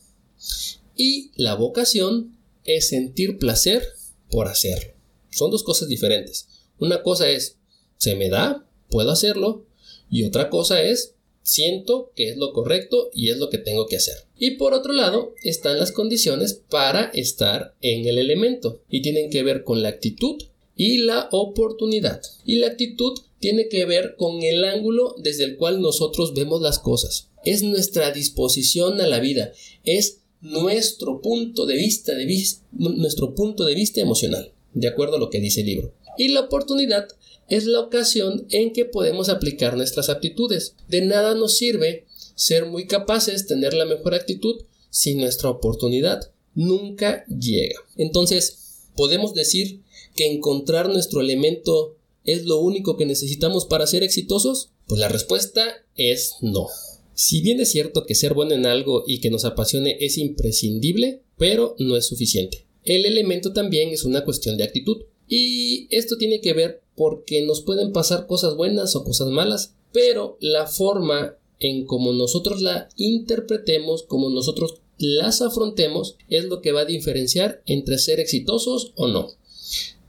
Y 0.95 1.31
la 1.35 1.55
vocación 1.55 2.32
es 2.65 2.89
sentir 2.89 3.37
placer 3.37 3.83
por 4.29 4.47
hacerlo. 4.47 4.93
Son 5.29 5.51
dos 5.51 5.63
cosas 5.63 5.87
diferentes. 5.87 6.47
Una 6.79 7.03
cosa 7.03 7.29
es, 7.29 7.57
se 7.97 8.15
me 8.15 8.29
da, 8.29 8.67
puedo 8.89 9.11
hacerlo, 9.11 9.65
y 10.09 10.23
otra 10.23 10.49
cosa 10.49 10.81
es, 10.81 11.15
siento 11.41 12.11
que 12.15 12.29
es 12.29 12.37
lo 12.37 12.53
correcto 12.53 13.09
y 13.13 13.29
es 13.29 13.37
lo 13.37 13.49
que 13.49 13.57
tengo 13.57 13.87
que 13.87 13.97
hacer. 13.97 14.15
Y 14.37 14.51
por 14.51 14.73
otro 14.73 14.93
lado, 14.93 15.33
están 15.43 15.79
las 15.79 15.91
condiciones 15.91 16.61
para 16.69 17.05
estar 17.13 17.75
en 17.81 18.07
el 18.07 18.17
elemento, 18.17 18.81
y 18.89 19.01
tienen 19.01 19.29
que 19.29 19.43
ver 19.43 19.63
con 19.63 19.81
la 19.81 19.89
actitud 19.89 20.41
y 20.75 20.99
la 20.99 21.29
oportunidad. 21.31 22.21
Y 22.45 22.55
la 22.55 22.67
actitud 22.67 23.19
tiene 23.39 23.67
que 23.67 23.85
ver 23.85 24.15
con 24.17 24.41
el 24.41 24.63
ángulo 24.63 25.15
desde 25.17 25.43
el 25.43 25.57
cual 25.57 25.81
nosotros 25.81 26.33
vemos 26.33 26.61
las 26.61 26.79
cosas. 26.79 27.29
Es 27.43 27.61
nuestra 27.61 28.11
disposición 28.11 29.01
a 29.01 29.07
la 29.07 29.19
vida, 29.19 29.51
es 29.83 30.21
nuestro 30.43 31.21
punto 31.21 31.65
de 31.65 31.75
vista, 31.75 32.13
de 32.13 32.27
nuestro 32.71 33.33
punto 33.33 33.65
de 33.65 33.73
vista 33.73 33.99
emocional, 33.99 34.53
de 34.75 34.87
acuerdo 34.87 35.15
a 35.15 35.19
lo 35.19 35.31
que 35.31 35.39
dice 35.39 35.61
el 35.61 35.67
libro. 35.67 35.93
Y 36.17 36.27
la 36.27 36.41
oportunidad 36.41 37.07
es 37.49 37.65
la 37.65 37.79
ocasión 37.79 38.45
en 38.51 38.71
que 38.73 38.85
podemos 38.85 39.29
aplicar 39.29 39.75
nuestras 39.75 40.09
aptitudes. 40.09 40.75
De 40.87 41.01
nada 41.01 41.33
nos 41.33 41.57
sirve 41.57 42.05
ser 42.35 42.67
muy 42.67 42.85
capaces, 42.85 43.47
tener 43.47 43.73
la 43.73 43.85
mejor 43.85 44.13
actitud, 44.13 44.61
si 44.91 45.15
nuestra 45.15 45.49
oportunidad 45.49 46.31
nunca 46.53 47.25
llega. 47.25 47.79
Entonces, 47.97 48.59
¿Podemos 48.95 49.33
decir 49.33 49.81
que 50.15 50.31
encontrar 50.31 50.89
nuestro 50.89 51.21
elemento 51.21 51.95
es 52.25 52.45
lo 52.45 52.59
único 52.59 52.95
que 52.95 53.05
necesitamos 53.05 53.65
para 53.65 53.87
ser 53.87 54.03
exitosos? 54.03 54.69
Pues 54.87 54.99
la 54.99 55.09
respuesta 55.09 55.83
es 55.95 56.35
no. 56.41 56.67
Si 57.15 57.41
bien 57.41 57.59
es 57.59 57.71
cierto 57.71 58.05
que 58.05 58.15
ser 58.15 58.33
bueno 58.33 58.53
en 58.53 58.65
algo 58.65 59.03
y 59.05 59.19
que 59.19 59.29
nos 59.29 59.45
apasione 59.45 59.97
es 59.99 60.17
imprescindible, 60.17 61.21
pero 61.37 61.75
no 61.79 61.95
es 61.95 62.05
suficiente. 62.05 62.65
El 62.83 63.05
elemento 63.05 63.53
también 63.53 63.89
es 63.89 64.03
una 64.03 64.25
cuestión 64.25 64.57
de 64.57 64.63
actitud. 64.63 65.03
Y 65.27 65.87
esto 65.95 66.17
tiene 66.17 66.41
que 66.41 66.53
ver 66.53 66.81
porque 66.95 67.41
nos 67.43 67.61
pueden 67.61 67.91
pasar 67.91 68.27
cosas 68.27 68.55
buenas 68.55 68.95
o 68.95 69.03
cosas 69.03 69.29
malas, 69.29 69.75
pero 69.91 70.37
la 70.41 70.67
forma 70.67 71.37
en 71.59 71.85
cómo 71.85 72.13
nosotros 72.13 72.61
la 72.61 72.89
interpretemos, 72.97 74.03
como 74.03 74.29
nosotros 74.29 74.81
las 74.97 75.41
afrontemos, 75.41 76.17
es 76.29 76.45
lo 76.45 76.61
que 76.61 76.71
va 76.71 76.81
a 76.81 76.85
diferenciar 76.85 77.61
entre 77.65 77.97
ser 77.97 78.19
exitosos 78.19 78.91
o 78.95 79.07
no. 79.07 79.29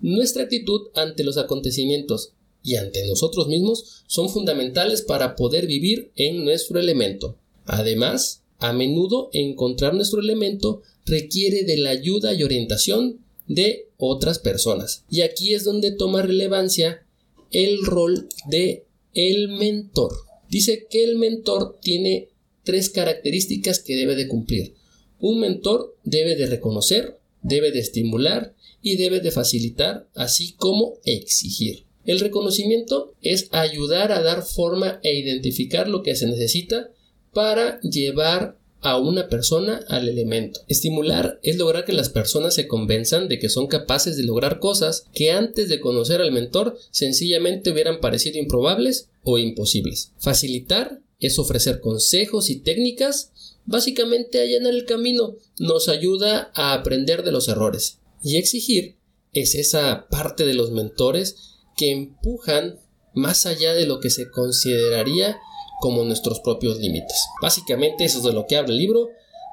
Nuestra 0.01 0.43
actitud 0.43 0.89
ante 0.95 1.25
los 1.25 1.39
acontecimientos 1.39 2.33
y 2.65 2.77
ante 2.77 3.07
nosotros 3.07 3.47
mismos 3.47 4.03
son 4.09 4.31
fundamentales 4.31 5.03
para 5.03 5.37
poder 5.37 5.67
vivir 5.67 6.11
en 6.17 6.45
nuestro 6.45 6.81
elemento. 6.81 7.37
Además, 7.67 8.43
a 8.59 8.73
menudo 8.73 9.29
encontrar 9.33 9.95
nuestro 9.95 10.21
elemento 10.21 10.83
requiere 11.05 11.65
de 11.65 11.77
la 11.77 11.91
ayuda 11.91 12.33
y 12.33 12.43
orientación 12.43 13.21
de 13.47 13.89
otras 13.99 14.39
personas. 14.39 15.05
Y 15.11 15.21
aquí 15.21 15.55
es 15.55 15.65
donde 15.65 15.93
toma 15.93 16.23
relevancia 16.23 17.05
el 17.51 17.85
rol 17.85 18.29
de 18.49 18.87
el 19.13 19.49
mentor. 19.49 20.13
Dice 20.49 20.87
que 20.89 21.05
el 21.05 21.17
mentor 21.17 21.79
tiene 21.81 22.29
tres 22.65 22.89
características 22.89 23.79
que 23.79 23.97
debe 23.97 24.17
de 24.17 24.27
cumplir. 24.27 24.75
Un 25.21 25.41
mentor 25.41 25.97
debe 26.03 26.35
de 26.35 26.47
reconocer, 26.47 27.19
debe 27.43 27.71
de 27.71 27.81
estimular 27.81 28.55
y 28.83 28.97
debe 28.97 29.21
de 29.21 29.31
facilitar, 29.31 30.09
así 30.15 30.55
como 30.57 30.95
exigir. 31.05 31.84
El 32.05 32.21
reconocimiento 32.21 33.15
es 33.23 33.49
ayudar 33.53 34.13
a 34.13 34.23
dar 34.23 34.43
forma 34.43 35.01
e 35.03 35.19
identificar 35.19 35.89
lo 35.89 36.03
que 36.03 36.17
se 36.17 36.27
necesita 36.27 36.91
para 37.33 37.81
llevar 37.81 38.59
a 38.85 38.99
una 38.99 39.29
persona 39.29 39.83
al 39.89 40.09
elemento. 40.09 40.61
Estimular 40.69 41.41
es 41.43 41.57
lograr 41.57 41.87
que 41.87 41.95
las 41.95 42.11
personas 42.11 42.55
se 42.55 42.69
convenzan 42.69 43.29
de 43.29 43.39
que 43.39 43.49
son 43.49 43.67
capaces 43.67 44.19
de 44.19 44.25
lograr 44.25 44.61
cosas 44.61 45.07
que 45.15 45.33
antes 45.33 45.71
de 45.71 45.81
conocer 45.81 46.21
al 46.21 46.33
mentor 46.33 46.77
sencillamente 46.91 47.71
hubieran 47.71 48.01
parecido 48.01 48.39
improbables 48.39 49.09
o 49.23 49.39
imposibles. 49.39 50.13
Facilitar 50.19 51.01
es 51.19 51.39
ofrecer 51.39 51.81
consejos 51.81 52.51
y 52.51 52.57
técnicas, 52.57 53.33
básicamente 53.65 54.41
allanar 54.41 54.75
el 54.75 54.85
camino, 54.85 55.37
nos 55.59 55.89
ayuda 55.89 56.51
a 56.55 56.75
aprender 56.75 57.23
de 57.23 57.33
los 57.33 57.49
errores. 57.49 58.01
Y 58.23 58.37
exigir 58.37 58.97
es 59.33 59.55
esa 59.55 60.09
parte 60.11 60.45
de 60.45 60.55
los 60.55 60.73
mentores 60.73 61.54
que 61.77 61.93
empujan 61.93 62.79
más 63.15 63.47
allá 63.47 63.75
de 63.75 63.87
lo 63.87 64.01
que 64.01 64.11
se 64.11 64.31
consideraría 64.31 65.39
como 65.81 66.05
nuestros 66.05 66.41
propios 66.41 66.79
límites. 66.79 67.27
Básicamente 67.43 68.05
eso 68.05 68.19
es 68.19 68.25
de 68.25 68.33
lo 68.33 68.47
que 68.47 68.57
habla 68.57 68.73
el 68.73 68.79
libro. 68.79 69.09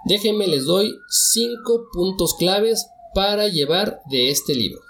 Déjenme 0.06 0.48
les 0.48 0.66
doy 0.66 0.92
5 1.10 1.90
puntos 1.94 2.36
claves 2.36 2.88
para 3.14 3.48
llevar 3.48 4.02
de 4.10 4.30
este 4.30 4.56
libro. 4.56 4.82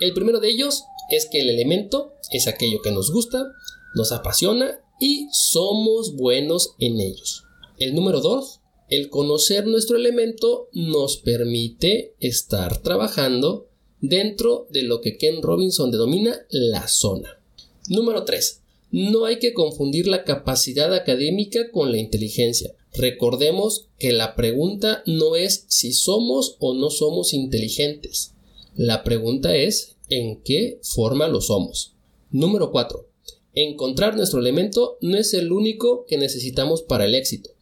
El 0.00 0.12
primero 0.12 0.38
de 0.38 0.50
ellos 0.50 0.84
es 1.10 1.26
que 1.30 1.40
el 1.40 1.50
elemento 1.50 2.12
es 2.30 2.46
aquello 2.46 2.80
que 2.82 2.92
nos 2.92 3.10
gusta, 3.10 3.52
nos 3.94 4.12
apasiona 4.12 4.78
y 5.00 5.28
somos 5.32 6.14
buenos 6.16 6.74
en 6.78 7.00
ellos. 7.00 7.43
El 7.78 7.94
número 7.94 8.20
2 8.20 8.60
el 8.90 9.08
conocer 9.08 9.66
nuestro 9.66 9.96
elemento 9.96 10.68
nos 10.72 11.16
permite 11.16 12.14
estar 12.20 12.82
trabajando 12.82 13.66
dentro 14.00 14.66
de 14.70 14.82
lo 14.82 15.00
que 15.00 15.16
Ken 15.16 15.42
Robinson 15.42 15.90
denomina 15.90 16.46
la 16.50 16.86
zona. 16.86 17.40
Número 17.88 18.24
3. 18.24 18.60
No 18.92 19.24
hay 19.24 19.38
que 19.38 19.54
confundir 19.54 20.06
la 20.06 20.22
capacidad 20.24 20.94
académica 20.94 21.70
con 21.70 21.90
la 21.90 21.98
inteligencia. 21.98 22.74
Recordemos 22.92 23.88
que 23.98 24.12
la 24.12 24.36
pregunta 24.36 25.02
no 25.06 25.34
es 25.34 25.64
si 25.68 25.92
somos 25.92 26.56
o 26.60 26.74
no 26.74 26.90
somos 26.90 27.32
inteligentes. 27.32 28.34
La 28.76 29.02
pregunta 29.02 29.56
es 29.56 29.96
en 30.10 30.42
qué 30.42 30.78
forma 30.82 31.26
lo 31.26 31.40
somos. 31.40 31.94
Número 32.30 32.70
4. 32.70 33.08
Encontrar 33.54 34.14
nuestro 34.16 34.40
elemento 34.40 34.98
no 35.00 35.16
es 35.16 35.32
el 35.32 35.52
único 35.52 36.04
que 36.06 36.18
necesitamos 36.18 36.82
para 36.82 37.06
el 37.06 37.14
éxito 37.14 37.53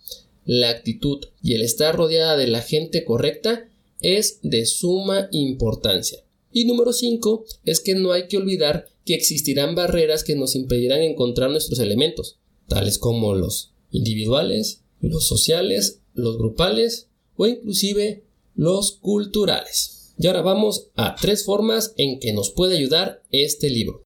la 0.44 0.70
actitud 0.70 1.24
y 1.42 1.54
el 1.54 1.62
estar 1.62 1.96
rodeada 1.96 2.36
de 2.36 2.46
la 2.46 2.62
gente 2.62 3.04
correcta 3.04 3.68
es 4.00 4.40
de 4.42 4.66
suma 4.66 5.28
importancia. 5.30 6.24
Y 6.52 6.64
número 6.64 6.92
5 6.92 7.44
es 7.64 7.80
que 7.80 7.94
no 7.94 8.12
hay 8.12 8.28
que 8.28 8.36
olvidar 8.36 8.86
que 9.04 9.14
existirán 9.14 9.74
barreras 9.74 10.24
que 10.24 10.36
nos 10.36 10.54
impedirán 10.54 11.02
encontrar 11.02 11.50
nuestros 11.50 11.78
elementos, 11.80 12.38
tales 12.68 12.98
como 12.98 13.34
los 13.34 13.72
individuales, 13.90 14.82
los 15.00 15.26
sociales, 15.26 16.00
los 16.14 16.38
grupales 16.38 17.08
o 17.36 17.46
inclusive 17.46 18.24
los 18.54 18.92
culturales. 18.92 20.14
Y 20.18 20.26
ahora 20.26 20.42
vamos 20.42 20.88
a 20.94 21.16
tres 21.16 21.44
formas 21.44 21.94
en 21.96 22.20
que 22.20 22.32
nos 22.32 22.50
puede 22.50 22.76
ayudar 22.76 23.22
este 23.30 23.70
libro. 23.70 24.02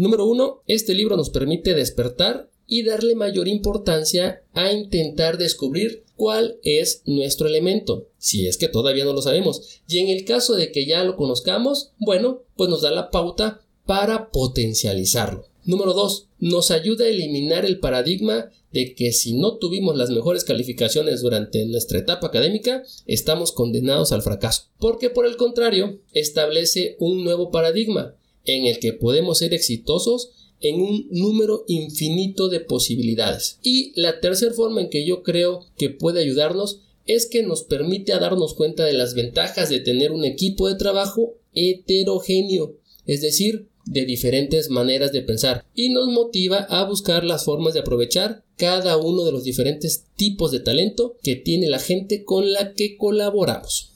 Número 0.00 0.24
uno, 0.24 0.62
este 0.66 0.94
libro 0.94 1.18
nos 1.18 1.28
permite 1.28 1.74
despertar 1.74 2.48
y 2.66 2.84
darle 2.84 3.14
mayor 3.14 3.48
importancia 3.48 4.42
a 4.54 4.72
intentar 4.72 5.36
descubrir 5.36 6.04
cuál 6.16 6.56
es 6.62 7.02
nuestro 7.04 7.48
elemento, 7.48 8.08
si 8.16 8.46
es 8.46 8.56
que 8.56 8.68
todavía 8.68 9.04
no 9.04 9.12
lo 9.12 9.20
sabemos. 9.20 9.82
Y 9.86 9.98
en 9.98 10.08
el 10.08 10.24
caso 10.24 10.54
de 10.54 10.72
que 10.72 10.86
ya 10.86 11.04
lo 11.04 11.16
conozcamos, 11.16 11.90
bueno, 11.98 12.44
pues 12.56 12.70
nos 12.70 12.80
da 12.80 12.90
la 12.92 13.10
pauta 13.10 13.60
para 13.84 14.30
potencializarlo. 14.30 15.44
Número 15.66 15.92
2. 15.92 16.28
Nos 16.38 16.70
ayuda 16.70 17.04
a 17.04 17.08
eliminar 17.08 17.66
el 17.66 17.78
paradigma 17.78 18.48
de 18.72 18.94
que 18.94 19.12
si 19.12 19.34
no 19.34 19.58
tuvimos 19.58 19.98
las 19.98 20.08
mejores 20.08 20.44
calificaciones 20.44 21.20
durante 21.20 21.66
nuestra 21.66 21.98
etapa 21.98 22.28
académica, 22.28 22.84
estamos 23.04 23.52
condenados 23.52 24.12
al 24.12 24.22
fracaso. 24.22 24.62
Porque 24.78 25.10
por 25.10 25.26
el 25.26 25.36
contrario, 25.36 26.00
establece 26.14 26.96
un 27.00 27.22
nuevo 27.22 27.50
paradigma 27.50 28.14
en 28.44 28.66
el 28.66 28.78
que 28.78 28.92
podemos 28.92 29.38
ser 29.38 29.54
exitosos 29.54 30.32
en 30.60 30.80
un 30.80 31.08
número 31.10 31.64
infinito 31.68 32.48
de 32.48 32.60
posibilidades. 32.60 33.58
Y 33.62 33.92
la 34.00 34.20
tercera 34.20 34.52
forma 34.52 34.80
en 34.80 34.90
que 34.90 35.06
yo 35.06 35.22
creo 35.22 35.66
que 35.76 35.90
puede 35.90 36.20
ayudarnos 36.20 36.80
es 37.06 37.26
que 37.26 37.42
nos 37.42 37.62
permite 37.62 38.12
darnos 38.12 38.54
cuenta 38.54 38.84
de 38.84 38.92
las 38.92 39.14
ventajas 39.14 39.68
de 39.68 39.80
tener 39.80 40.12
un 40.12 40.24
equipo 40.24 40.68
de 40.68 40.76
trabajo 40.76 41.34
heterogéneo, 41.54 42.76
es 43.06 43.20
decir, 43.20 43.68
de 43.86 44.04
diferentes 44.04 44.70
maneras 44.70 45.10
de 45.10 45.22
pensar 45.22 45.64
y 45.74 45.88
nos 45.88 46.08
motiva 46.08 46.58
a 46.58 46.84
buscar 46.84 47.24
las 47.24 47.44
formas 47.44 47.74
de 47.74 47.80
aprovechar 47.80 48.44
cada 48.56 48.98
uno 48.98 49.24
de 49.24 49.32
los 49.32 49.42
diferentes 49.44 50.04
tipos 50.16 50.52
de 50.52 50.60
talento 50.60 51.16
que 51.22 51.34
tiene 51.34 51.68
la 51.68 51.78
gente 51.78 52.24
con 52.24 52.52
la 52.52 52.74
que 52.74 52.96
colaboramos. 52.96 53.94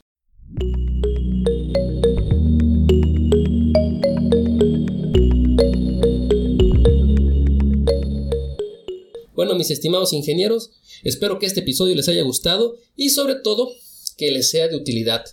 Mis 9.64 9.70
estimados 9.70 10.12
ingenieros, 10.12 10.72
espero 11.04 11.38
que 11.38 11.46
este 11.46 11.60
episodio 11.60 11.94
les 11.94 12.08
haya 12.08 12.22
gustado 12.22 12.76
y 12.96 13.08
sobre 13.08 13.36
todo 13.36 13.72
que 14.18 14.30
les 14.30 14.50
sea 14.50 14.68
de 14.68 14.76
utilidad. 14.76 15.24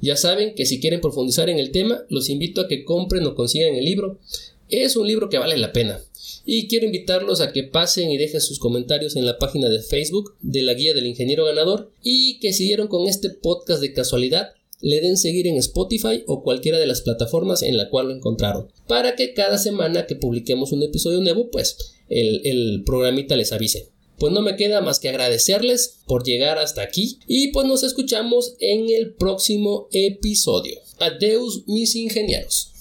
Ya 0.00 0.16
saben 0.16 0.54
que 0.54 0.64
si 0.64 0.78
quieren 0.78 1.00
profundizar 1.00 1.50
en 1.50 1.58
el 1.58 1.72
tema, 1.72 2.04
los 2.08 2.28
invito 2.28 2.60
a 2.60 2.68
que 2.68 2.84
compren 2.84 3.26
o 3.26 3.34
consigan 3.34 3.74
el 3.74 3.84
libro. 3.84 4.20
Es 4.70 4.94
un 4.94 5.08
libro 5.08 5.28
que 5.28 5.38
vale 5.38 5.56
la 5.56 5.72
pena. 5.72 6.00
Y 6.44 6.68
quiero 6.68 6.86
invitarlos 6.86 7.40
a 7.40 7.52
que 7.52 7.64
pasen 7.64 8.12
y 8.12 8.16
dejen 8.16 8.40
sus 8.40 8.60
comentarios 8.60 9.16
en 9.16 9.26
la 9.26 9.38
página 9.38 9.68
de 9.68 9.82
Facebook 9.82 10.36
de 10.40 10.62
la 10.62 10.74
guía 10.74 10.94
del 10.94 11.06
ingeniero 11.06 11.44
ganador 11.44 11.90
y 12.04 12.38
que 12.38 12.52
si 12.52 12.64
dieron 12.64 12.86
con 12.86 13.08
este 13.08 13.30
podcast 13.30 13.80
de 13.80 13.92
casualidad, 13.92 14.50
le 14.80 15.00
den 15.00 15.16
seguir 15.16 15.48
en 15.48 15.56
Spotify 15.56 16.22
o 16.28 16.44
cualquiera 16.44 16.78
de 16.78 16.86
las 16.86 17.00
plataformas 17.00 17.62
en 17.62 17.76
la 17.76 17.90
cual 17.90 18.08
lo 18.08 18.14
encontraron, 18.14 18.68
para 18.86 19.16
que 19.16 19.34
cada 19.34 19.58
semana 19.58 20.06
que 20.06 20.14
publiquemos 20.14 20.70
un 20.70 20.84
episodio 20.84 21.20
nuevo, 21.20 21.50
pues 21.50 21.97
el, 22.08 22.40
el 22.44 22.82
programita 22.84 23.36
les 23.36 23.52
avise. 23.52 23.90
Pues 24.18 24.32
no 24.32 24.42
me 24.42 24.56
queda 24.56 24.80
más 24.80 24.98
que 24.98 25.08
agradecerles 25.08 26.00
por 26.06 26.24
llegar 26.24 26.58
hasta 26.58 26.82
aquí 26.82 27.20
y 27.28 27.52
pues 27.52 27.66
nos 27.66 27.84
escuchamos 27.84 28.56
en 28.58 28.88
el 28.90 29.14
próximo 29.14 29.88
episodio. 29.92 30.80
Adeus 30.98 31.62
mis 31.68 31.94
ingenieros. 31.94 32.72